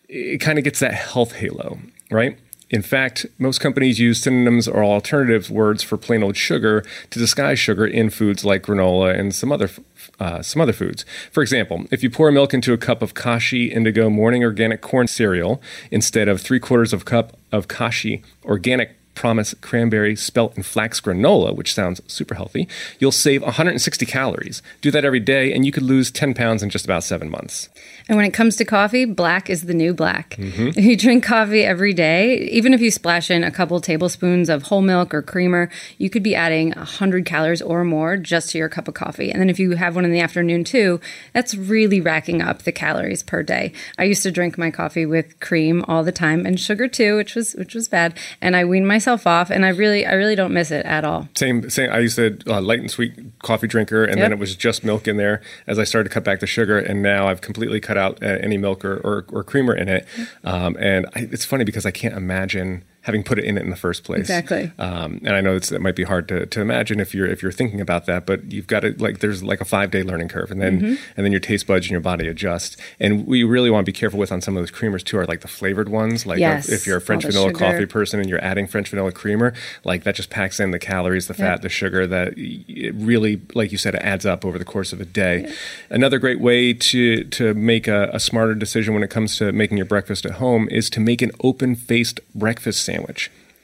it 0.08 0.38
kind 0.38 0.58
of 0.58 0.64
gets 0.64 0.80
that 0.80 0.94
health 0.94 1.32
halo, 1.32 1.78
right? 2.10 2.38
In 2.72 2.80
fact, 2.80 3.26
most 3.38 3.60
companies 3.60 4.00
use 4.00 4.22
synonyms 4.22 4.66
or 4.66 4.82
alternative 4.82 5.50
words 5.50 5.82
for 5.82 5.98
plain 5.98 6.22
old 6.22 6.36
sugar 6.36 6.82
to 7.10 7.18
disguise 7.18 7.58
sugar 7.58 7.86
in 7.86 8.08
foods 8.08 8.44
like 8.46 8.62
granola 8.62 9.16
and 9.16 9.34
some 9.34 9.52
other 9.52 9.70
uh, 10.18 10.40
some 10.42 10.62
other 10.62 10.72
foods. 10.72 11.04
For 11.30 11.42
example, 11.42 11.84
if 11.90 12.02
you 12.02 12.10
pour 12.10 12.32
milk 12.32 12.54
into 12.54 12.72
a 12.72 12.78
cup 12.78 13.02
of 13.02 13.14
Kashi 13.14 13.70
Indigo 13.70 14.08
morning 14.08 14.42
organic 14.42 14.80
corn 14.80 15.06
cereal 15.06 15.60
instead 15.90 16.28
of 16.28 16.40
three 16.40 16.58
quarters 16.58 16.92
of 16.92 17.02
a 17.02 17.04
cup 17.04 17.36
of 17.52 17.68
Kashi 17.68 18.22
organic 18.44 18.96
Promise 19.14 19.54
cranberry, 19.60 20.16
spelt, 20.16 20.56
and 20.56 20.64
flax 20.64 21.00
granola, 21.00 21.54
which 21.54 21.74
sounds 21.74 22.00
super 22.06 22.34
healthy, 22.34 22.66
you'll 22.98 23.12
save 23.12 23.42
160 23.42 24.06
calories. 24.06 24.62
Do 24.80 24.90
that 24.90 25.04
every 25.04 25.20
day, 25.20 25.52
and 25.52 25.66
you 25.66 25.72
could 25.72 25.82
lose 25.82 26.10
10 26.10 26.34
pounds 26.34 26.62
in 26.62 26.70
just 26.70 26.84
about 26.86 27.04
seven 27.04 27.30
months. 27.30 27.68
And 28.08 28.16
when 28.16 28.26
it 28.26 28.32
comes 28.32 28.56
to 28.56 28.64
coffee, 28.64 29.04
black 29.04 29.50
is 29.50 29.62
the 29.62 29.74
new 29.74 29.92
black. 29.92 30.30
Mm-hmm. 30.30 30.68
If 30.68 30.84
you 30.84 30.96
drink 30.96 31.24
coffee 31.24 31.62
every 31.62 31.92
day, 31.92 32.38
even 32.48 32.74
if 32.74 32.80
you 32.80 32.90
splash 32.90 33.30
in 33.30 33.44
a 33.44 33.50
couple 33.50 33.80
tablespoons 33.80 34.48
of 34.48 34.64
whole 34.64 34.82
milk 34.82 35.14
or 35.14 35.22
creamer, 35.22 35.70
you 35.98 36.10
could 36.10 36.22
be 36.22 36.34
adding 36.34 36.70
100 36.70 37.26
calories 37.26 37.62
or 37.62 37.84
more 37.84 38.16
just 38.16 38.50
to 38.50 38.58
your 38.58 38.68
cup 38.68 38.88
of 38.88 38.94
coffee. 38.94 39.30
And 39.30 39.40
then 39.40 39.50
if 39.50 39.58
you 39.58 39.72
have 39.72 39.94
one 39.94 40.04
in 40.04 40.12
the 40.12 40.20
afternoon 40.20 40.64
too, 40.64 41.00
that's 41.32 41.54
really 41.54 42.00
racking 42.00 42.42
up 42.42 42.62
the 42.62 42.72
calories 42.72 43.22
per 43.22 43.42
day. 43.42 43.72
I 43.98 44.04
used 44.04 44.22
to 44.22 44.30
drink 44.30 44.58
my 44.58 44.70
coffee 44.70 45.06
with 45.06 45.38
cream 45.40 45.84
all 45.86 46.02
the 46.02 46.12
time 46.12 46.46
and 46.46 46.58
sugar 46.58 46.88
too, 46.88 47.16
which 47.16 47.34
was 47.34 47.54
which 47.54 47.74
was 47.74 47.88
bad. 47.88 48.18
And 48.40 48.56
I 48.56 48.64
weaned 48.64 48.88
myself 48.88 49.01
myself 49.02 49.26
off, 49.26 49.50
and 49.50 49.66
I 49.66 49.70
really, 49.70 50.06
I 50.06 50.12
really 50.12 50.36
don't 50.36 50.52
miss 50.52 50.70
it 50.70 50.86
at 50.86 51.04
all. 51.04 51.28
Same, 51.34 51.68
same. 51.68 51.90
I 51.90 51.98
used 51.98 52.16
to 52.16 52.38
uh, 52.46 52.60
light 52.60 52.78
and 52.78 52.90
sweet 52.90 53.12
coffee 53.42 53.66
drinker, 53.66 54.04
and 54.04 54.16
yep. 54.16 54.24
then 54.24 54.32
it 54.32 54.38
was 54.38 54.54
just 54.54 54.84
milk 54.84 55.08
in 55.08 55.16
there. 55.16 55.42
As 55.66 55.78
I 55.78 55.84
started 55.84 56.08
to 56.08 56.14
cut 56.14 56.22
back 56.22 56.38
the 56.38 56.46
sugar, 56.46 56.78
and 56.78 57.02
now 57.02 57.26
I've 57.26 57.40
completely 57.40 57.80
cut 57.80 57.96
out 57.96 58.22
uh, 58.22 58.26
any 58.26 58.56
milk 58.58 58.84
or, 58.84 58.98
or, 58.98 59.26
or, 59.32 59.42
creamer 59.42 59.74
in 59.74 59.88
it. 59.88 60.06
Um, 60.44 60.76
and 60.78 61.06
I, 61.16 61.28
it's 61.32 61.44
funny 61.44 61.64
because 61.64 61.84
I 61.84 61.90
can't 61.90 62.14
imagine 62.14 62.84
having 63.02 63.24
put 63.24 63.36
it 63.36 63.44
in 63.44 63.58
it 63.58 63.64
in 63.64 63.70
the 63.70 63.76
first 63.76 64.04
place. 64.04 64.20
Exactly. 64.20 64.70
Um, 64.78 65.20
and 65.24 65.34
I 65.34 65.40
know 65.40 65.56
it 65.56 65.80
might 65.80 65.96
be 65.96 66.04
hard 66.04 66.28
to, 66.28 66.46
to 66.46 66.60
imagine 66.60 67.00
if 67.00 67.14
you're 67.14 67.26
if 67.26 67.42
you're 67.42 67.52
thinking 67.52 67.80
about 67.80 68.06
that, 68.06 68.26
but 68.26 68.50
you've 68.50 68.68
got 68.68 68.80
to 68.80 68.92
like 68.98 69.18
there's 69.18 69.42
like 69.42 69.60
a 69.60 69.64
five 69.64 69.90
day 69.90 70.02
learning 70.02 70.28
curve, 70.28 70.50
and 70.50 70.62
then 70.62 70.80
mm-hmm. 70.80 71.02
and 71.16 71.26
then 71.26 71.32
your 71.32 71.40
taste 71.40 71.66
buds 71.66 71.86
and 71.86 71.90
your 71.90 72.00
body 72.00 72.28
adjust. 72.28 72.80
And 73.00 73.26
we 73.26 73.42
really 73.42 73.70
want 73.70 73.84
to 73.84 73.92
be 73.92 73.96
careful 73.96 74.18
with 74.18 74.30
on 74.30 74.40
some 74.40 74.56
of 74.56 74.62
those 74.62 74.70
creamers 74.70 75.02
too, 75.02 75.18
are 75.18 75.26
like 75.26 75.40
the 75.40 75.48
flavored 75.48 75.88
ones. 75.88 76.26
Like 76.26 76.38
yes, 76.38 76.68
if, 76.68 76.74
if, 76.74 76.86
you're 76.86 76.98
a 76.98 77.00
French 77.00 77.24
vanilla 77.24 77.48
sugar. 77.48 77.58
coffee 77.58 77.86
person 77.86 78.20
and 78.20 78.28
you're 78.28 78.42
adding 78.42 78.68
French 78.68 78.88
vanilla 78.88 79.10
creamer, 79.10 79.52
like 79.84 80.04
that 80.04 80.14
just 80.14 80.30
packs 80.30 80.60
in 80.60 80.70
the 80.70 80.78
calories, 80.78 81.26
the 81.26 81.34
fat, 81.34 81.54
yep. 81.54 81.62
the 81.62 81.68
sugar. 81.68 82.06
That 82.06 82.34
it 82.36 82.94
really, 82.94 83.42
like 83.54 83.72
you 83.72 83.78
said, 83.78 83.96
it 83.96 84.02
adds 84.02 84.24
up 84.24 84.44
over 84.44 84.58
the 84.58 84.64
course 84.64 84.92
of 84.92 85.00
a 85.00 85.04
day. 85.04 85.42
Yep. 85.42 85.52
Another 85.90 86.18
great 86.20 86.40
way 86.40 86.72
to 86.72 87.24
to 87.24 87.54
make 87.54 87.88
a, 87.88 88.10
a 88.12 88.20
smarter 88.20 88.54
decision 88.54 88.94
when 88.94 89.02
it 89.02 89.10
comes 89.10 89.38
to 89.38 89.50
making 89.50 89.76
your 89.76 89.86
breakfast 89.86 90.24
at 90.24 90.32
home 90.32 90.68
is 90.70 90.88
to 90.90 91.00
make 91.00 91.20
an 91.20 91.32
open 91.42 91.74
faced 91.74 92.20
breakfast 92.32 92.84
sandwich. 92.84 92.91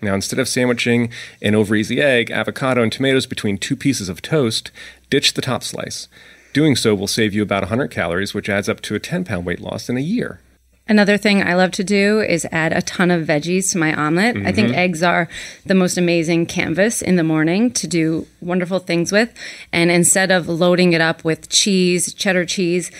Now, 0.00 0.14
instead 0.14 0.38
of 0.38 0.48
sandwiching 0.48 1.10
an 1.42 1.54
over 1.54 1.74
easy 1.74 2.00
egg, 2.00 2.30
avocado, 2.30 2.82
and 2.82 2.92
tomatoes 2.92 3.26
between 3.26 3.58
two 3.58 3.76
pieces 3.76 4.08
of 4.08 4.22
toast, 4.22 4.70
ditch 5.10 5.34
the 5.34 5.42
top 5.42 5.62
slice. 5.64 6.08
Doing 6.52 6.76
so 6.76 6.94
will 6.94 7.06
save 7.06 7.34
you 7.34 7.42
about 7.42 7.62
100 7.62 7.88
calories, 7.90 8.32
which 8.32 8.48
adds 8.48 8.68
up 8.68 8.80
to 8.82 8.94
a 8.94 9.00
10 9.00 9.24
pound 9.24 9.44
weight 9.44 9.60
loss 9.60 9.88
in 9.88 9.96
a 9.96 10.00
year. 10.00 10.40
Another 10.88 11.18
thing 11.18 11.42
I 11.42 11.54
love 11.54 11.72
to 11.72 11.84
do 11.84 12.20
is 12.20 12.46
add 12.50 12.72
a 12.72 12.80
ton 12.80 13.10
of 13.10 13.26
veggies 13.26 13.72
to 13.72 13.78
my 13.78 13.94
omelet. 13.94 14.36
Mm-hmm. 14.36 14.46
I 14.46 14.52
think 14.52 14.68
mm-hmm. 14.68 14.78
eggs 14.78 15.02
are 15.02 15.28
the 15.66 15.74
most 15.74 15.98
amazing 15.98 16.46
canvas 16.46 17.02
in 17.02 17.16
the 17.16 17.22
morning 17.22 17.70
to 17.72 17.86
do 17.86 18.26
wonderful 18.40 18.78
things 18.78 19.12
with. 19.12 19.32
And 19.72 19.90
instead 19.90 20.30
of 20.30 20.48
loading 20.48 20.94
it 20.94 21.02
up 21.02 21.24
with 21.24 21.50
cheese, 21.50 22.14
cheddar 22.14 22.46
cheese, 22.46 22.90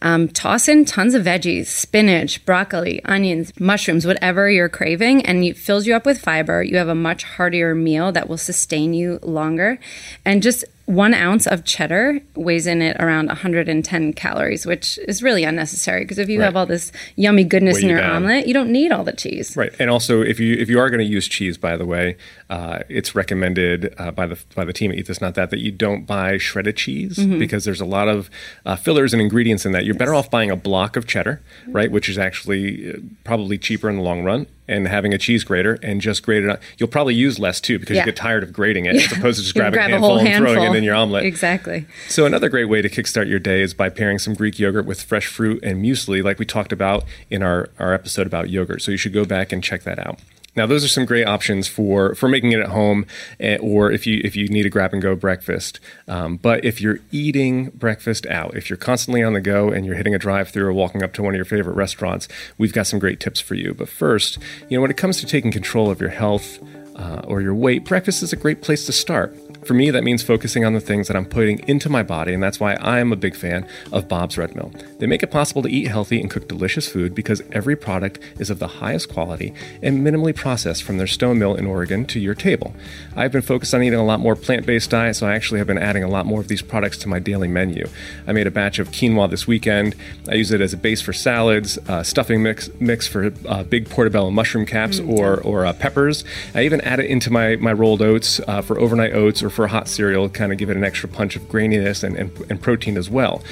um, 0.00 0.28
toss 0.28 0.68
in 0.68 0.84
tons 0.84 1.14
of 1.14 1.24
veggies, 1.24 1.66
spinach, 1.66 2.44
broccoli, 2.44 3.02
onions, 3.04 3.58
mushrooms, 3.58 4.06
whatever 4.06 4.48
you're 4.48 4.68
craving, 4.68 5.24
and 5.26 5.42
it 5.42 5.56
fills 5.56 5.86
you 5.86 5.94
up 5.94 6.06
with 6.06 6.20
fiber. 6.20 6.62
You 6.62 6.76
have 6.76 6.88
a 6.88 6.94
much 6.94 7.24
heartier 7.24 7.74
meal 7.74 8.12
that 8.12 8.28
will 8.28 8.38
sustain 8.38 8.94
you 8.94 9.18
longer. 9.22 9.78
And 10.24 10.42
just 10.42 10.64
one 10.88 11.12
ounce 11.12 11.46
of 11.46 11.64
cheddar 11.64 12.18
weighs 12.34 12.66
in 12.66 12.80
at 12.80 12.98
around 12.98 13.26
110 13.26 14.14
calories, 14.14 14.64
which 14.64 14.98
is 15.06 15.22
really 15.22 15.44
unnecessary 15.44 16.02
because 16.02 16.16
if 16.16 16.30
you 16.30 16.38
right. 16.38 16.46
have 16.46 16.56
all 16.56 16.64
this 16.64 16.90
yummy 17.14 17.44
goodness 17.44 17.82
in 17.82 17.90
your 17.90 18.00
down. 18.00 18.24
omelet, 18.24 18.46
you 18.46 18.54
don't 18.54 18.72
need 18.72 18.90
all 18.90 19.04
the 19.04 19.12
cheese. 19.12 19.54
Right, 19.54 19.70
and 19.78 19.90
also 19.90 20.22
if 20.22 20.40
you 20.40 20.54
if 20.54 20.70
you 20.70 20.80
are 20.80 20.88
going 20.88 21.00
to 21.00 21.06
use 21.06 21.28
cheese, 21.28 21.58
by 21.58 21.76
the 21.76 21.84
way, 21.84 22.16
uh, 22.48 22.78
it's 22.88 23.14
recommended 23.14 23.94
uh, 23.98 24.12
by 24.12 24.26
the 24.26 24.42
by 24.54 24.64
the 24.64 24.72
team 24.72 24.90
at 24.90 24.96
Eat 24.96 25.06
This 25.08 25.20
Not 25.20 25.34
That 25.34 25.50
that 25.50 25.58
you 25.60 25.70
don't 25.70 26.06
buy 26.06 26.38
shredded 26.38 26.78
cheese 26.78 27.18
mm-hmm. 27.18 27.38
because 27.38 27.66
there's 27.66 27.82
a 27.82 27.86
lot 27.86 28.08
of 28.08 28.30
uh, 28.64 28.74
fillers 28.74 29.12
and 29.12 29.20
ingredients 29.20 29.66
in 29.66 29.72
that. 29.72 29.84
You're 29.84 29.94
yes. 29.94 29.98
better 29.98 30.14
off 30.14 30.30
buying 30.30 30.50
a 30.50 30.56
block 30.56 30.96
of 30.96 31.06
cheddar, 31.06 31.42
right, 31.66 31.90
which 31.90 32.08
is 32.08 32.16
actually 32.16 32.92
uh, 32.92 32.96
probably 33.24 33.58
cheaper 33.58 33.90
in 33.90 33.96
the 33.96 34.02
long 34.02 34.24
run, 34.24 34.46
and 34.68 34.86
having 34.86 35.14
a 35.14 35.18
cheese 35.18 35.44
grater 35.44 35.78
and 35.82 36.00
just 36.00 36.22
grate 36.22 36.44
it 36.44 36.50
on. 36.50 36.58
You'll 36.76 36.88
probably 36.88 37.14
use 37.14 37.38
less 37.38 37.60
too 37.60 37.78
because 37.78 37.96
yeah. 37.96 38.02
you 38.02 38.06
get 38.06 38.16
tired 38.16 38.42
of 38.42 38.52
grating 38.52 38.86
it 38.86 38.94
yeah. 38.94 39.02
as 39.02 39.12
opposed 39.12 39.38
to 39.38 39.42
just 39.42 39.54
grabbing 39.54 39.78
grab 39.78 39.88
a 39.88 39.92
handful 39.92 40.16
a 40.16 40.18
and 40.18 40.28
handful. 40.28 40.54
throwing 40.54 40.74
it 40.74 40.76
in 40.76 40.84
your 40.84 40.94
omelet. 40.94 41.24
Exactly. 41.24 41.86
So 42.08 42.26
another 42.26 42.48
great 42.48 42.66
way 42.66 42.82
to 42.82 42.88
kickstart 42.88 43.28
your 43.28 43.38
day 43.38 43.62
is 43.62 43.74
by 43.74 43.88
pairing 43.88 44.18
some 44.18 44.34
Greek 44.34 44.58
yogurt 44.58 44.86
with 44.86 45.02
fresh 45.02 45.26
fruit 45.26 45.62
and 45.62 45.82
muesli, 45.82 46.22
like 46.22 46.38
we 46.38 46.44
talked 46.44 46.72
about 46.72 47.04
in 47.30 47.42
our, 47.42 47.70
our 47.78 47.94
episode 47.94 48.26
about 48.26 48.50
yogurt. 48.50 48.82
So 48.82 48.90
you 48.90 48.96
should 48.96 49.12
go 49.12 49.24
back 49.24 49.52
and 49.52 49.64
check 49.64 49.82
that 49.84 49.98
out. 49.98 50.18
Now, 50.56 50.66
those 50.66 50.84
are 50.84 50.88
some 50.88 51.04
great 51.04 51.26
options 51.26 51.68
for 51.68 52.14
for 52.14 52.28
making 52.28 52.52
it 52.52 52.60
at 52.60 52.68
home, 52.68 53.06
eh, 53.38 53.58
or 53.60 53.92
if 53.92 54.06
you 54.06 54.20
if 54.24 54.34
you 54.34 54.48
need 54.48 54.66
a 54.66 54.70
grab 54.70 54.92
and 54.92 55.00
go 55.00 55.14
breakfast. 55.14 55.78
Um, 56.08 56.36
but 56.36 56.64
if 56.64 56.80
you're 56.80 56.98
eating 57.12 57.70
breakfast 57.70 58.26
out, 58.26 58.56
if 58.56 58.68
you're 58.68 58.76
constantly 58.76 59.22
on 59.22 59.34
the 59.34 59.40
go 59.40 59.70
and 59.70 59.86
you're 59.86 59.94
hitting 59.94 60.14
a 60.14 60.18
drive 60.18 60.48
through 60.50 60.66
or 60.66 60.72
walking 60.72 61.02
up 61.02 61.12
to 61.14 61.22
one 61.22 61.34
of 61.34 61.36
your 61.36 61.44
favorite 61.44 61.74
restaurants, 61.74 62.28
we've 62.56 62.72
got 62.72 62.86
some 62.86 62.98
great 62.98 63.20
tips 63.20 63.40
for 63.40 63.54
you. 63.54 63.74
But 63.74 63.88
first, 63.88 64.38
you 64.68 64.76
know, 64.76 64.82
when 64.82 64.90
it 64.90 64.96
comes 64.96 65.20
to 65.20 65.26
taking 65.26 65.52
control 65.52 65.90
of 65.90 66.00
your 66.00 66.10
health 66.10 66.58
uh, 66.98 67.22
or 67.26 67.40
your 67.40 67.54
weight, 67.54 67.84
breakfast 67.84 68.22
is 68.22 68.32
a 68.32 68.36
great 68.36 68.60
place 68.60 68.84
to 68.86 68.92
start. 68.92 69.34
For 69.64 69.74
me, 69.74 69.90
that 69.90 70.04
means 70.04 70.22
focusing 70.22 70.64
on 70.64 70.72
the 70.72 70.80
things 70.80 71.08
that 71.08 71.16
I'm 71.16 71.26
putting 71.26 71.58
into 71.68 71.90
my 71.90 72.02
body, 72.02 72.32
and 72.32 72.42
that's 72.42 72.60
why 72.60 72.74
I 72.74 73.00
am 73.00 73.12
a 73.12 73.16
big 73.16 73.34
fan 73.34 73.66
of 73.92 74.08
Bob's 74.08 74.38
Red 74.38 74.54
Mill. 74.54 74.72
They 74.98 75.06
make 75.06 75.22
it 75.22 75.30
possible 75.30 75.62
to 75.62 75.68
eat 75.68 75.88
healthy 75.88 76.20
and 76.20 76.30
cook 76.30 76.48
delicious 76.48 76.88
food 76.88 77.14
because 77.14 77.42
every 77.52 77.76
product 77.76 78.18
is 78.38 78.50
of 78.50 78.60
the 78.60 78.66
highest 78.66 79.08
quality 79.08 79.52
and 79.82 80.06
minimally 80.06 80.34
processed 80.34 80.84
from 80.84 80.98
their 80.98 81.06
stone 81.06 81.38
mill 81.38 81.54
in 81.54 81.66
Oregon 81.66 82.06
to 82.06 82.20
your 82.20 82.34
table. 82.34 82.74
I've 83.16 83.32
been 83.32 83.42
focused 83.42 83.74
on 83.74 83.82
eating 83.82 83.98
a 83.98 84.04
lot 84.04 84.20
more 84.20 84.36
plant 84.36 84.64
based 84.64 84.90
diet, 84.90 85.16
so 85.16 85.26
I 85.26 85.34
actually 85.34 85.58
have 85.58 85.66
been 85.66 85.78
adding 85.78 86.04
a 86.04 86.08
lot 86.08 86.24
more 86.24 86.40
of 86.40 86.48
these 86.48 86.62
products 86.62 86.96
to 86.98 87.08
my 87.08 87.18
daily 87.18 87.48
menu. 87.48 87.86
I 88.26 88.32
made 88.32 88.46
a 88.46 88.50
batch 88.50 88.78
of 88.78 88.90
quinoa 88.90 89.28
this 89.28 89.46
weekend. 89.46 89.94
I 90.28 90.34
use 90.34 90.50
it 90.50 90.60
as 90.60 90.72
a 90.72 90.76
base 90.78 91.02
for 91.02 91.12
salads, 91.12 91.78
uh, 91.88 92.02
stuffing 92.02 92.42
mix 92.42 92.70
mix 92.80 93.06
for 93.06 93.32
uh, 93.46 93.64
big 93.64 93.90
portobello 93.90 94.30
mushroom 94.30 94.64
caps 94.64 95.00
mm, 95.00 95.18
or, 95.18 95.40
or 95.42 95.66
uh, 95.66 95.72
peppers. 95.72 96.24
I 96.54 96.64
even 96.64 96.80
add 96.88 97.00
it 97.00 97.06
into 97.06 97.30
my, 97.30 97.56
my 97.56 97.72
rolled 97.72 98.00
oats 98.00 98.40
uh, 98.48 98.62
for 98.62 98.80
overnight 98.80 99.12
oats 99.12 99.42
or 99.42 99.50
for 99.50 99.66
a 99.66 99.68
hot 99.68 99.88
cereal, 99.88 100.28
kind 100.30 100.52
of 100.52 100.58
give 100.58 100.70
it 100.70 100.76
an 100.76 100.84
extra 100.84 101.08
punch 101.08 101.36
of 101.36 101.42
graininess 101.42 102.02
and, 102.02 102.16
and, 102.16 102.46
and 102.50 102.62
protein 102.62 102.96
as 102.96 103.10
well. 103.10 103.42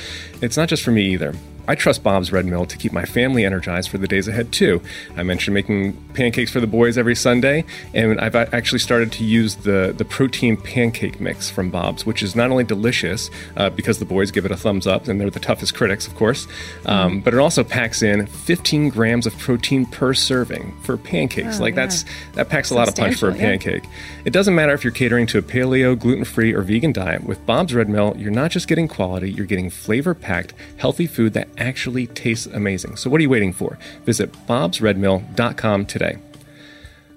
It's 0.40 0.56
not 0.56 0.68
just 0.68 0.82
for 0.82 0.90
me 0.90 1.02
either. 1.12 1.34
I 1.68 1.74
trust 1.74 2.02
Bob's 2.02 2.32
Red 2.32 2.46
Mill 2.46 2.66
to 2.66 2.76
keep 2.76 2.92
my 2.92 3.04
family 3.04 3.44
energized 3.44 3.88
for 3.88 3.98
the 3.98 4.06
days 4.06 4.28
ahead, 4.28 4.52
too. 4.52 4.80
I 5.16 5.22
mentioned 5.22 5.54
making 5.54 5.94
pancakes 6.14 6.50
for 6.50 6.60
the 6.60 6.66
boys 6.66 6.96
every 6.96 7.14
Sunday, 7.14 7.64
and 7.94 8.20
I've 8.20 8.36
actually 8.36 8.78
started 8.78 9.12
to 9.12 9.24
use 9.24 9.56
the, 9.56 9.94
the 9.96 10.04
protein 10.04 10.56
pancake 10.56 11.20
mix 11.20 11.50
from 11.50 11.70
Bob's, 11.70 12.06
which 12.06 12.22
is 12.22 12.36
not 12.36 12.50
only 12.50 12.64
delicious 12.64 13.30
uh, 13.56 13.70
because 13.70 13.98
the 13.98 14.04
boys 14.04 14.30
give 14.30 14.44
it 14.44 14.50
a 14.50 14.56
thumbs 14.56 14.86
up, 14.86 15.08
and 15.08 15.20
they're 15.20 15.30
the 15.30 15.40
toughest 15.40 15.74
critics, 15.74 16.06
of 16.06 16.14
course, 16.14 16.46
um, 16.86 17.20
mm. 17.20 17.24
but 17.24 17.34
it 17.34 17.38
also 17.38 17.64
packs 17.64 18.02
in 18.02 18.26
15 18.26 18.88
grams 18.88 19.26
of 19.26 19.36
protein 19.38 19.86
per 19.86 20.14
serving 20.14 20.76
for 20.82 20.96
pancakes. 20.96 21.58
Oh, 21.58 21.62
like, 21.62 21.74
yeah. 21.74 21.82
that's 21.82 22.04
that 22.34 22.48
packs 22.48 22.70
a 22.70 22.74
lot 22.74 22.88
of 22.88 22.94
punch 22.94 23.16
for 23.16 23.28
a 23.28 23.34
pancake. 23.34 23.84
Yeah. 23.84 23.90
It 24.26 24.32
doesn't 24.32 24.54
matter 24.54 24.72
if 24.72 24.84
you're 24.84 24.92
catering 24.92 25.26
to 25.28 25.38
a 25.38 25.42
paleo, 25.42 25.98
gluten 25.98 26.24
free, 26.24 26.52
or 26.52 26.62
vegan 26.62 26.92
diet. 26.92 27.24
With 27.24 27.44
Bob's 27.46 27.74
Red 27.74 27.88
Mill, 27.88 28.14
you're 28.16 28.30
not 28.30 28.50
just 28.50 28.68
getting 28.68 28.88
quality, 28.88 29.30
you're 29.30 29.46
getting 29.46 29.70
flavor 29.70 30.14
packed, 30.14 30.54
healthy 30.76 31.06
food 31.06 31.32
that 31.34 31.48
actually 31.58 32.06
tastes 32.06 32.46
amazing. 32.46 32.96
So 32.96 33.10
what 33.10 33.18
are 33.18 33.22
you 33.22 33.30
waiting 33.30 33.52
for? 33.52 33.78
Visit 34.04 34.32
bobsredmill.com 34.46 35.86
today. 35.86 36.18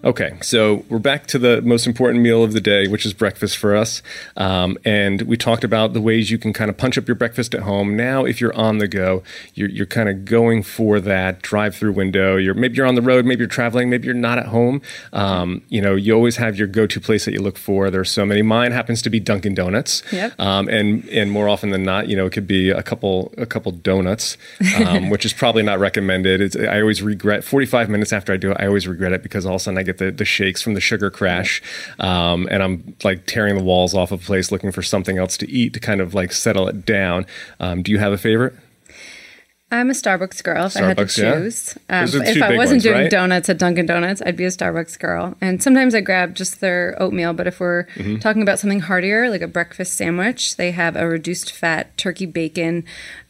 Okay, 0.02 0.38
so 0.42 0.86
we're 0.88 0.98
back 0.98 1.28
to 1.28 1.38
the 1.38 1.62
most 1.62 1.86
important 1.86 2.24
meal 2.24 2.42
of 2.42 2.54
the 2.54 2.62
day, 2.62 2.88
which 2.88 3.06
is 3.06 3.14
breakfast 3.14 3.58
for 3.58 3.76
us. 3.76 4.02
Um, 4.38 4.78
and 4.86 5.24
we 5.24 5.36
talked 5.36 5.66
about 5.66 5.92
the 5.92 6.00
ways 6.00 6.32
you 6.32 6.38
can 6.38 6.54
kind 6.54 6.70
of 6.70 6.78
punch 6.78 6.98
up 6.98 7.06
your 7.06 7.16
breakfast 7.16 7.54
at 7.54 7.64
home. 7.64 7.98
Now, 7.98 8.24
if 8.24 8.40
you're 8.40 8.56
on 8.56 8.78
the 8.78 8.88
go, 8.88 9.24
you're, 9.56 9.68
you're 9.68 9.86
kind 9.86 10.08
of 10.08 10.24
going 10.24 10.64
for 10.64 11.02
that 11.02 11.42
drive-through 11.42 11.92
window. 11.92 12.38
You're 12.38 12.54
maybe 12.54 12.78
you're 12.78 12.86
on 12.86 12.96
the 12.96 13.02
road, 13.02 13.26
maybe 13.26 13.40
you're 13.40 13.50
traveling, 13.50 13.90
maybe 13.90 14.06
you're 14.06 14.16
not 14.16 14.38
at 14.38 14.46
home. 14.46 14.82
Um, 15.12 15.64
you 15.68 15.82
know, 15.82 15.96
you 15.96 16.14
always 16.14 16.38
have 16.38 16.56
your 16.56 16.70
go-to 16.70 17.02
place 17.02 17.26
that 17.26 17.34
you 17.34 17.42
look 17.42 17.58
for. 17.58 17.90
There's 17.90 18.10
so 18.10 18.26
many. 18.26 18.42
Mine 18.42 18.72
happens 18.72 19.02
to 19.02 19.10
be 19.10 19.20
Dunkin' 19.20 19.54
Donuts. 19.54 20.02
Yep. 20.14 20.40
Um, 20.40 20.70
and 20.70 21.10
and 21.10 21.30
more 21.30 21.50
often 21.50 21.72
than 21.72 21.84
not, 21.84 22.08
you 22.08 22.16
know, 22.16 22.26
it 22.26 22.32
could 22.32 22.48
be 22.48 22.70
a 22.70 22.84
couple 22.84 23.34
a 23.38 23.46
couple 23.46 23.74
donuts, 23.74 24.38
um, 24.86 25.10
which 25.10 25.26
is 25.26 25.34
probably 25.34 25.64
not 25.64 25.78
recommended. 25.80 26.40
It's, 26.40 26.56
I 26.56 26.80
always 26.80 27.02
regret. 27.02 27.44
45 27.44 27.90
minutes 27.90 28.14
after 28.14 28.32
I 28.32 28.38
do 28.38 28.52
it, 28.52 28.58
I 28.62 28.68
always 28.68 28.88
regret 28.88 29.12
it 29.12 29.24
because 29.24 29.46
all 29.46 29.56
of 29.56 29.62
a 29.62 29.64
sudden 29.64 29.78
I 29.78 29.89
get 29.90 29.98
the, 29.98 30.12
the 30.12 30.26
shakes 30.26 30.62
from 30.62 30.74
the 30.74 30.82
sugar 30.82 31.10
crash, 31.10 31.62
um, 32.00 32.48
and 32.52 32.62
I'm 32.64 32.96
like 33.04 33.26
tearing 33.26 33.56
the 33.58 33.64
walls 33.64 33.94
off 33.94 34.12
of 34.12 34.22
a 34.22 34.26
place 34.26 34.52
looking 34.52 34.72
for 34.72 34.82
something 34.84 35.18
else 35.18 35.38
to 35.38 35.50
eat 35.50 35.74
to 35.74 35.80
kind 35.80 36.02
of 36.02 36.14
like 36.14 36.32
settle 36.32 36.68
it 36.68 36.86
down. 36.86 37.26
Um, 37.60 37.84
do 37.84 37.92
you 37.92 38.00
have 38.00 38.14
a 38.14 38.18
favorite? 38.18 38.54
I'm 39.72 39.92
a 39.92 39.94
Starbucks 39.94 40.44
girl. 40.44 40.66
If 40.66 40.78
I 40.78 40.82
had 40.82 40.98
to 40.98 41.04
Starbucks, 41.04 41.18
yeah. 41.22 41.34
choose, 41.36 41.78
um, 41.92 42.02
Those 42.08 42.16
are 42.16 42.20
the 42.20 42.30
if 42.32 42.42
I 42.42 42.58
wasn't 42.58 42.78
ones, 42.78 42.84
doing 42.84 43.02
right? 43.04 43.12
donuts 43.12 43.50
at 43.50 43.60
Dunkin' 43.60 43.86
Donuts, 43.86 44.20
I'd 44.26 44.36
be 44.36 44.46
a 44.46 44.48
Starbucks 44.48 44.98
girl. 44.98 45.36
And 45.42 45.62
sometimes 45.62 45.94
I 45.94 46.02
grab 46.02 46.34
just 46.34 46.60
their 46.60 46.96
oatmeal. 47.00 47.34
But 47.34 47.46
if 47.46 47.60
we're 47.60 47.84
Mm-hmm. 47.94 48.16
talking 48.18 48.42
about 48.42 48.58
something 48.58 48.80
heartier, 48.80 49.30
like 49.30 49.44
a 49.44 49.48
breakfast 49.48 49.94
sandwich, 49.94 50.56
they 50.56 50.72
have 50.72 50.96
a 50.96 51.08
reduced 51.08 51.52
fat 51.52 51.96
turkey 51.98 52.26
bacon 52.26 52.84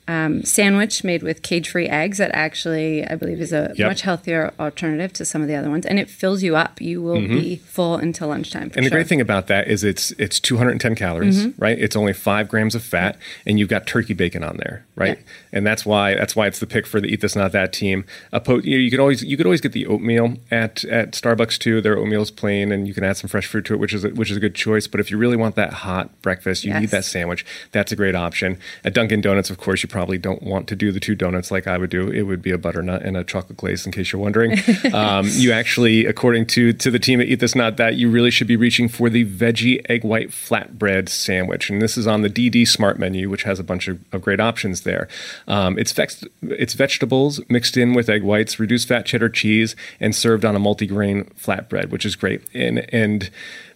um, 0.09 0.43
sandwich 0.43 1.03
made 1.03 1.21
with 1.23 1.41
cage-free 1.43 1.87
eggs. 1.87 2.17
That 2.17 2.31
actually, 2.33 3.05
I 3.05 3.15
believe, 3.15 3.39
is 3.39 3.53
a 3.53 3.71
Yep. 3.75 3.87
much 3.87 4.01
healthier 4.01 4.51
alternative 4.59 5.13
to 5.13 5.23
some 5.25 5.41
of 5.43 5.47
the 5.47 5.55
other 5.55 5.69
ones, 5.69 5.85
and 5.85 5.99
it 5.99 6.09
fills 6.09 6.41
you 6.43 6.55
up. 6.55 6.81
You 6.81 7.01
will 7.01 7.21
be 7.21 7.57
full 7.57 7.95
until 7.95 8.27
lunchtime. 8.29 8.63
For 8.63 8.69
Mm-hmm. 8.69 8.77
And 8.79 8.85
the 8.87 8.89
great 8.89 9.07
thing 9.07 9.21
about 9.21 9.47
that 9.47 9.67
is 9.67 9.83
it's 9.83 10.11
it's 10.17 10.39
210 10.39 10.95
calories, 10.95 11.45
Mm-hmm. 11.45 11.61
right? 11.61 11.77
It's 11.79 11.95
only 11.95 12.13
five 12.13 12.49
grams 12.49 12.73
of 12.75 12.83
fat, 12.83 13.17
and 13.45 13.59
you've 13.59 13.69
got 13.69 13.85
turkey 13.85 14.13
bacon 14.15 14.43
on 14.43 14.57
there, 14.57 14.83
right? 14.95 15.17
Yeah. 15.19 15.23
And 15.53 15.65
that's 15.67 15.85
why 15.85 16.15
that's 16.15 16.35
why 16.35 16.47
it's 16.47 16.59
the 16.59 16.67
pick 16.67 16.87
for 16.87 16.99
the 16.99 17.07
eat 17.07 17.21
this 17.21 17.35
not 17.35 17.51
that 17.51 17.71
team. 17.71 18.03
A 18.31 18.39
po- 18.41 18.59
you, 18.63 18.77
know, 18.77 18.81
you 18.81 18.89
could 18.89 18.99
always 18.99 19.23
you 19.23 19.37
could 19.37 19.45
always 19.45 19.61
get 19.61 19.73
the 19.73 19.85
oatmeal 19.85 20.37
at 20.49 20.83
at 20.85 21.11
Starbucks 21.11 21.59
too. 21.59 21.81
Their 21.81 21.97
oatmeal 21.97 22.23
is 22.23 22.31
plain, 22.31 22.71
and 22.71 22.87
you 22.87 22.93
can 22.95 23.03
add 23.03 23.17
some 23.17 23.27
fresh 23.27 23.45
fruit 23.45 23.65
to 23.65 23.73
it, 23.75 23.79
which 23.79 23.93
is 23.93 24.03
a, 24.03 24.09
which 24.09 24.31
is 24.31 24.37
a 24.37 24.39
good 24.39 24.55
choice. 24.55 24.87
But 24.87 24.99
if 24.99 25.11
you 25.11 25.17
really 25.17 25.37
want 25.37 25.55
that 25.55 25.73
hot 25.73 26.19
breakfast, 26.23 26.63
you 26.63 26.73
need 26.79 26.89
that 26.89 27.05
sandwich. 27.05 27.45
That's 27.71 27.91
a 27.91 27.95
great 27.95 28.15
option. 28.15 28.57
At 28.83 28.93
Dunkin' 28.95 29.21
Donuts, 29.21 29.49
of 29.51 29.57
course, 29.59 29.83
you 29.83 29.89
probably 29.89 29.98
don't 30.05 30.43
want 30.43 30.67
to 30.69 30.75
do 30.75 30.91
the 30.91 30.99
two 30.99 31.15
donuts 31.15 31.51
like 31.51 31.67
I 31.67 31.77
would 31.77 31.89
do. 31.89 32.09
It 32.09 32.23
would 32.23 32.41
be 32.41 32.51
a 32.51 32.57
butternut 32.57 33.03
and 33.03 33.17
a 33.17 33.23
chocolate 33.23 33.57
glaze, 33.57 33.85
in 33.85 33.91
case 33.91 34.11
you're 34.11 34.21
wondering. 34.21 34.57
um, 34.93 35.27
you 35.31 35.51
actually, 35.51 36.05
according 36.05 36.47
to 36.47 36.73
to 36.73 36.91
the 36.91 36.99
team 36.99 37.21
at 37.21 37.27
Eat 37.27 37.39
This 37.39 37.55
Not 37.55 37.77
That, 37.77 37.95
you 37.95 38.09
really 38.09 38.31
should 38.31 38.47
be 38.47 38.55
reaching 38.55 38.87
for 38.87 39.09
the 39.09 39.25
veggie 39.25 39.85
egg 39.89 40.03
white 40.03 40.29
flatbread 40.29 41.09
sandwich, 41.09 41.69
and 41.69 41.81
this 41.81 41.97
is 41.97 42.07
on 42.07 42.21
the 42.21 42.29
DD 42.29 42.67
Smart 42.67 42.99
menu, 42.99 43.29
which 43.29 43.43
has 43.43 43.59
a 43.59 43.63
bunch 43.63 43.87
of, 43.87 43.99
of 44.11 44.21
great 44.21 44.39
options 44.39 44.81
there. 44.81 45.07
Um, 45.47 45.77
it's 45.77 45.91
vex- 45.91 46.23
it's 46.41 46.73
vegetables 46.73 47.41
mixed 47.49 47.77
in 47.77 47.93
with 47.93 48.09
egg 48.09 48.23
whites, 48.23 48.59
reduced 48.59 48.87
fat 48.87 49.05
cheddar 49.05 49.29
cheese, 49.29 49.75
and 49.99 50.15
served 50.15 50.45
on 50.45 50.55
a 50.55 50.59
multigrain 50.59 51.31
flatbread, 51.33 51.89
which 51.89 52.05
is 52.05 52.15
great. 52.15 52.41
And 52.53 52.85
and 52.93 53.29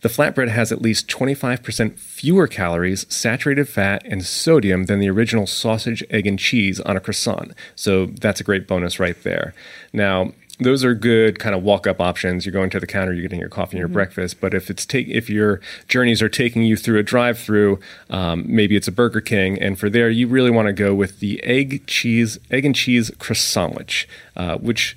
the 0.03 0.10
flatbread 0.10 0.50
has 0.50 0.70
at 0.74 0.82
least 0.82 1.08
25% 1.08 1.98
fewer 1.98 2.46
calories, 2.46 3.06
saturated 3.08 3.70
fat, 3.70 4.03
and 4.06 4.25
sodium 4.25 4.88
than 4.88 5.00
the 5.00 5.10
original 5.10 5.48
sausage, 5.48 6.03
egg, 6.13 6.27
and 6.27 6.39
cheese 6.39 6.79
on 6.82 6.96
a 6.96 7.00
croissant. 7.00 7.53
So 7.75 8.05
that's 8.05 8.39
a 8.39 8.43
great 8.43 8.67
bonus 8.67 9.00
right 9.00 9.22
there. 9.24 9.53
Now, 9.91 10.32
those 10.60 10.84
are 10.84 10.93
good 10.93 11.39
kind 11.39 11.55
of 11.55 11.63
walk 11.63 11.88
up 11.88 12.00
options. 12.00 12.46
You're 12.46 12.53
going 12.53 12.70
to 12.72 12.79
the 12.79 12.88
counter, 12.88 13.12
you're 13.13 13.24
getting 13.24 13.39
your 13.39 13.50
coffee 13.50 13.77
and 13.77 13.79
your 13.79 13.88
breakfast. 13.88 14.39
But 14.39 14.53
if 14.53 14.70
it's 14.70 14.86
take 14.86 15.08
if 15.08 15.29
your 15.29 15.60
journeys 15.88 16.22
are 16.22 16.29
taking 16.29 16.63
you 16.63 16.77
through 16.77 17.00
a 17.00 17.03
drive 17.03 17.39
through, 17.39 17.79
um, 18.10 18.46
maybe 18.48 18.75
it's 18.75 18.88
a 18.88 18.91
Burger 18.91 19.22
King, 19.22 19.60
and 19.60 19.79
for 19.79 19.89
there 19.89 20.10
you 20.10 20.27
really 20.27 20.51
want 20.51 20.67
to 20.67 20.74
go 20.74 20.93
with 20.93 21.20
the 21.20 21.43
egg 21.43 21.86
cheese 21.88 22.38
egg 22.51 22.65
and 22.65 22.75
cheese 22.75 23.12
croissant, 23.17 24.05
uh, 24.36 24.58
which 24.58 24.96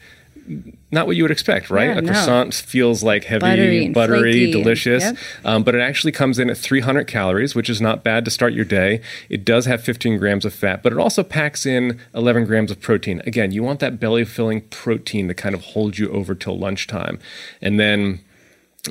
not 0.91 1.07
what 1.07 1.17
you 1.17 1.25
would 1.25 1.31
expect, 1.31 1.69
right? 1.71 1.91
Yeah, 1.91 1.99
a 1.99 2.03
no. 2.03 2.12
croissant 2.12 2.55
feels 2.55 3.03
like 3.03 3.25
heavy, 3.25 3.41
Buttery 3.41 3.88
buttery, 3.88 4.45
and- 4.45 4.53
delicious. 4.53 5.03
yep. 5.03 5.17
Um, 5.45 5.62
but 5.62 5.75
it 5.75 5.81
actually 5.81 6.12
comes 6.12 6.38
in 6.38 6.49
at 6.50 6.57
300 6.57 7.07
calories, 7.07 7.55
which 7.55 7.69
is 7.69 7.81
not 7.81 8.05
bad 8.05 8.25
to 8.25 8.31
start 8.31 8.53
your 8.53 8.65
day. 8.65 9.00
It 9.29 9.45
does 9.45 9.67
have 9.67 9.83
15 9.83 10.19
grams 10.19 10.45
of 10.45 10.55
fat, 10.55 10.83
but 10.83 10.93
it 10.93 10.99
also 10.99 11.23
packs 11.23 11.67
in 11.67 11.99
11 12.15 12.45
grams 12.47 12.71
of 12.71 12.81
protein. 12.81 13.21
Again, 13.26 13.50
you 13.53 13.62
want 13.62 13.81
that 13.81 13.99
belly 14.00 14.25
filling 14.25 14.62
protein 14.62 15.29
to 15.29 15.35
kind 15.35 15.55
of 15.55 15.62
hold 15.62 15.99
you 15.99 16.11
over 16.11 16.35
till 16.35 16.59
lunchtime. 16.59 17.19
And 17.61 17.79
then 17.81 18.21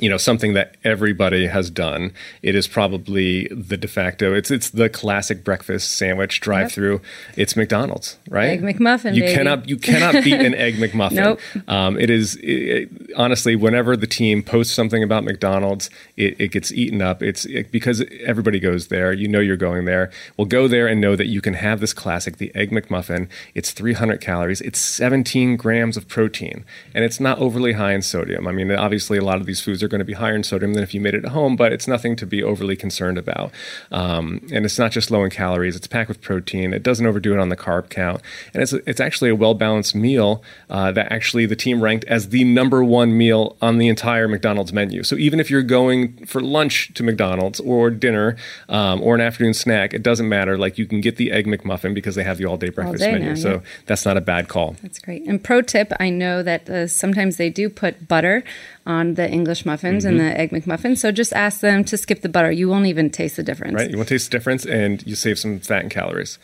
you 0.00 0.08
know 0.08 0.16
something 0.16 0.54
that 0.54 0.76
everybody 0.84 1.46
has 1.46 1.70
done. 1.70 2.12
It 2.42 2.54
is 2.54 2.66
probably 2.66 3.48
the 3.48 3.76
de 3.76 3.88
facto 3.88 4.34
it's 4.34 4.50
it's 4.50 4.70
the 4.70 4.88
classic 4.88 5.44
breakfast 5.44 5.96
sandwich 5.96 6.40
drive 6.40 6.72
through. 6.72 7.00
It's 7.36 7.56
mcdonald's 7.56 8.18
right? 8.28 8.50
Egg 8.50 8.62
McMuffin, 8.62 9.14
you 9.14 9.22
baby. 9.22 9.34
cannot 9.34 9.68
you 9.68 9.76
cannot 9.76 10.24
beat 10.24 10.40
an 10.40 10.54
egg 10.54 10.74
mcmuffin. 10.82 11.12
Nope. 11.12 11.40
um, 11.68 11.98
it 11.98 12.10
is 12.10 12.38
it, 12.42 12.90
honestly 13.16 13.56
whenever 13.56 13.96
the 13.96 14.06
team 14.06 14.42
posts 14.42 14.74
something 14.74 15.02
about 15.02 15.24
mcdonald's 15.24 15.90
it, 16.16 16.40
it 16.40 16.48
gets 16.52 16.72
eaten 16.72 17.02
up. 17.02 17.22
It's 17.22 17.44
it, 17.46 17.70
because 17.70 18.04
everybody 18.24 18.60
goes 18.60 18.88
there 18.88 19.12
you 19.12 19.28
know 19.28 19.40
you're 19.40 19.56
going 19.56 19.84
there. 19.84 20.10
Well 20.36 20.46
go 20.46 20.68
there 20.68 20.86
and 20.86 21.00
know 21.00 21.16
that 21.16 21.26
you 21.26 21.40
can 21.40 21.54
have 21.54 21.80
this 21.80 21.92
classic 21.92 22.38
the 22.38 22.54
egg 22.54 22.70
mcmuffin. 22.70 23.28
It's 23.54 23.72
300 23.72 24.20
calories. 24.20 24.60
It's 24.60 24.78
17 24.78 25.56
grams 25.56 25.96
of 25.96 26.08
protein. 26.08 26.64
And 26.94 27.04
it's 27.04 27.20
not 27.20 27.38
overly 27.38 27.72
high 27.72 27.92
in 27.92 28.02
sodium. 28.02 28.46
I 28.46 28.52
mean 28.52 28.70
obviously 28.72 29.18
a 29.18 29.24
lot 29.24 29.40
of 29.40 29.46
these 29.46 29.60
foods 29.60 29.82
are 29.82 29.85
going 29.88 29.98
to 29.98 30.04
be 30.04 30.12
higher 30.12 30.34
in 30.34 30.42
sodium 30.42 30.74
than 30.74 30.82
if 30.82 30.94
you 30.94 31.00
made 31.00 31.14
it 31.14 31.24
at 31.24 31.32
home 31.32 31.56
but 31.56 31.72
it's 31.72 31.88
nothing 31.88 32.16
to 32.16 32.26
be 32.26 32.42
overly 32.42 32.76
concerned 32.76 33.18
about. 33.18 33.50
Um, 33.90 34.46
and 34.52 34.64
it's 34.64 34.78
not 34.78 34.92
just 34.92 35.10
low 35.10 35.24
in 35.24 35.30
calories 35.30 35.76
it's 35.76 35.86
packed 35.86 36.08
with 36.08 36.20
protein 36.20 36.72
it 36.72 36.82
doesn't 36.82 37.06
overdo 37.06 37.34
it 37.34 37.40
on 37.40 37.48
the 37.48 37.56
carb 37.56 37.88
count. 37.88 38.22
And 38.54 38.62
it's, 38.62 38.72
it's 38.72 39.00
actually 39.00 39.30
a 39.30 39.34
well 39.34 39.54
balanced 39.54 39.94
meal 39.94 40.42
uh, 40.70 40.92
that 40.92 41.10
actually 41.10 41.46
the 41.46 41.56
team 41.56 41.82
ranked 41.82 42.04
as 42.04 42.28
the 42.28 42.44
number 42.44 42.84
one 42.84 43.16
meal 43.16 43.56
on 43.60 43.78
the 43.78 43.88
entire 43.88 44.28
mcdonald's 44.28 44.72
menu. 44.72 45.02
So 45.02 45.16
even 45.16 45.40
if 45.40 45.50
you're 45.50 45.62
going 45.62 46.26
for 46.26 46.40
lunch 46.40 46.92
to 46.94 47.02
mcdonald's 47.02 47.60
or 47.60 47.90
dinner 47.90 48.36
um, 48.68 49.02
or 49.02 49.14
an 49.14 49.20
afternoon 49.20 49.54
snack 49.54 49.94
it 49.96 50.02
doesn't 50.02 50.28
matter. 50.28 50.56
Like 50.58 50.78
you 50.78 50.86
can 50.86 51.00
get 51.00 51.16
the 51.16 51.32
egg 51.32 51.46
mcmuffin 51.46 51.94
because 51.94 52.14
they 52.14 52.22
have 52.22 52.38
the 52.38 52.46
all 52.46 52.56
day 52.56 52.68
breakfast 52.68 53.02
day 53.02 53.12
menu. 53.12 53.30
now, 53.30 53.34
so 53.34 53.62
that's 53.86 54.04
not 54.04 54.16
a 54.16 54.20
bad 54.20 54.48
call. 54.48 54.76
That's 54.82 54.98
great. 54.98 55.22
And 55.26 55.42
pro 55.42 55.62
tip, 55.62 55.92
I 55.98 56.10
know 56.10 56.42
that 56.42 56.68
uh, 56.68 56.86
sometimes 56.86 57.36
they 57.36 57.50
do 57.50 57.68
put 57.68 58.06
butter 58.06 58.44
on 58.86 59.14
the 59.14 59.28
English 59.28 59.66
muffins 59.66 60.04
and 60.04 60.18
Mm-hmm. 60.18 60.28
the 60.28 60.38
egg 60.40 60.50
McMuffins. 60.50 60.98
So 60.98 61.10
just 61.12 61.32
ask 61.32 61.60
them 61.60 61.84
to 61.84 61.96
skip 61.96 62.20
the 62.22 62.28
butter. 62.28 62.50
You 62.52 62.68
won't 62.68 62.86
even 62.86 63.10
taste 63.10 63.36
the 63.36 63.42
difference. 63.42 63.74
right? 63.74 63.90
You 63.90 63.96
won't 63.96 64.08
taste 64.08 64.30
the 64.30 64.36
difference 64.38 64.64
and 64.64 65.04
you 65.06 65.14
save 65.16 65.38
some 65.38 65.58
fat 65.60 65.82
and 65.82 65.90
calories. 65.90 66.38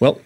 Well, 0.00 0.20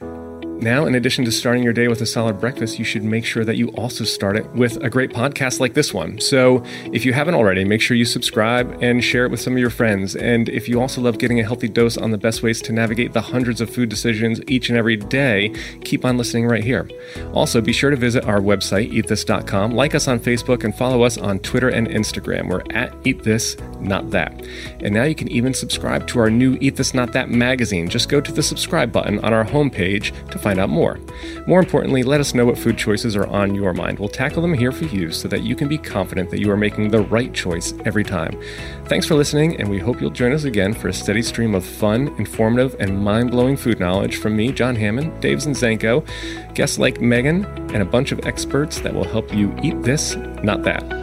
now, 0.62 0.86
in 0.86 0.94
addition 0.94 1.24
to 1.24 1.32
starting 1.32 1.64
your 1.64 1.72
day 1.72 1.88
with 1.88 2.00
a 2.02 2.06
solid 2.06 2.38
breakfast, 2.38 2.78
you 2.78 2.84
should 2.84 3.02
make 3.02 3.24
sure 3.24 3.44
that 3.44 3.56
you 3.56 3.70
also 3.70 4.04
start 4.04 4.36
it 4.36 4.48
with 4.52 4.76
a 4.76 4.88
great 4.88 5.10
podcast 5.10 5.58
like 5.58 5.74
this 5.74 5.92
one. 5.92 6.20
So, 6.20 6.62
if 6.92 7.04
you 7.04 7.12
haven't 7.12 7.34
already, 7.34 7.64
make 7.64 7.80
sure 7.80 7.96
you 7.96 8.04
subscribe 8.04 8.78
and 8.80 9.02
share 9.02 9.24
it 9.24 9.32
with 9.32 9.40
some 9.40 9.54
of 9.54 9.58
your 9.58 9.70
friends. 9.70 10.14
And 10.14 10.48
if 10.48 10.68
you 10.68 10.80
also 10.80 11.00
love 11.00 11.18
getting 11.18 11.40
a 11.40 11.42
healthy 11.42 11.66
dose 11.66 11.96
on 11.96 12.12
the 12.12 12.16
best 12.16 12.44
ways 12.44 12.62
to 12.62 12.72
navigate 12.72 13.12
the 13.12 13.20
hundreds 13.20 13.60
of 13.60 13.70
food 13.70 13.88
decisions 13.88 14.40
each 14.46 14.68
and 14.68 14.78
every 14.78 14.96
day, 14.96 15.52
keep 15.82 16.04
on 16.04 16.16
listening 16.16 16.46
right 16.46 16.62
here. 16.62 16.88
Also, 17.34 17.60
be 17.60 17.72
sure 17.72 17.90
to 17.90 17.96
visit 17.96 18.24
our 18.24 18.38
website, 18.38 18.92
eatthis.com, 18.92 19.72
like 19.72 19.96
us 19.96 20.06
on 20.06 20.20
Facebook, 20.20 20.62
and 20.62 20.76
follow 20.76 21.02
us 21.02 21.18
on 21.18 21.40
Twitter 21.40 21.70
and 21.70 21.88
Instagram. 21.88 22.48
We're 22.48 22.62
at 22.70 22.94
Eat 23.02 23.24
This, 23.24 23.56
Not 23.80 24.10
That. 24.10 24.46
And 24.78 24.94
now 24.94 25.02
you 25.02 25.16
can 25.16 25.26
even 25.26 25.54
subscribe 25.54 26.06
to 26.06 26.20
our 26.20 26.30
new 26.30 26.56
Eat 26.60 26.76
This, 26.76 26.94
Not 26.94 27.12
That 27.14 27.30
magazine. 27.30 27.88
Just 27.88 28.08
go 28.08 28.20
to 28.20 28.30
the 28.30 28.44
subscribe 28.44 28.92
button 28.92 29.18
on 29.24 29.32
our 29.32 29.44
homepage 29.44 30.12
to 30.30 30.38
find 30.38 30.51
out 30.58 30.70
more. 30.70 30.98
More 31.46 31.60
importantly, 31.60 32.02
let 32.02 32.20
us 32.20 32.34
know 32.34 32.44
what 32.44 32.58
food 32.58 32.78
choices 32.78 33.16
are 33.16 33.26
on 33.26 33.54
your 33.54 33.72
mind. 33.72 33.98
We'll 33.98 34.08
tackle 34.08 34.42
them 34.42 34.54
here 34.54 34.72
for 34.72 34.84
you 34.84 35.10
so 35.10 35.28
that 35.28 35.42
you 35.42 35.54
can 35.54 35.68
be 35.68 35.78
confident 35.78 36.30
that 36.30 36.40
you 36.40 36.50
are 36.50 36.56
making 36.56 36.90
the 36.90 37.02
right 37.02 37.32
choice 37.32 37.74
every 37.84 38.04
time. 38.04 38.40
Thanks 38.86 39.06
for 39.06 39.14
listening, 39.14 39.60
and 39.60 39.68
we 39.68 39.78
hope 39.78 40.00
you'll 40.00 40.10
join 40.10 40.32
us 40.32 40.44
again 40.44 40.74
for 40.74 40.88
a 40.88 40.92
steady 40.92 41.22
stream 41.22 41.54
of 41.54 41.64
fun, 41.64 42.08
informative, 42.18 42.76
and 42.78 43.02
mind 43.02 43.30
blowing 43.30 43.56
food 43.56 43.80
knowledge 43.80 44.16
from 44.16 44.36
me, 44.36 44.52
John 44.52 44.76
Hammond, 44.76 45.20
Dave 45.20 45.38
Zinczenko, 45.38 46.06
guests 46.54 46.78
like 46.78 47.00
Megan, 47.00 47.44
and 47.72 47.82
a 47.82 47.86
bunch 47.86 48.12
of 48.12 48.26
experts 48.26 48.80
that 48.80 48.94
will 48.94 49.04
help 49.04 49.34
you 49.34 49.54
eat 49.62 49.82
this, 49.82 50.16
not 50.42 50.62
that. 50.62 51.01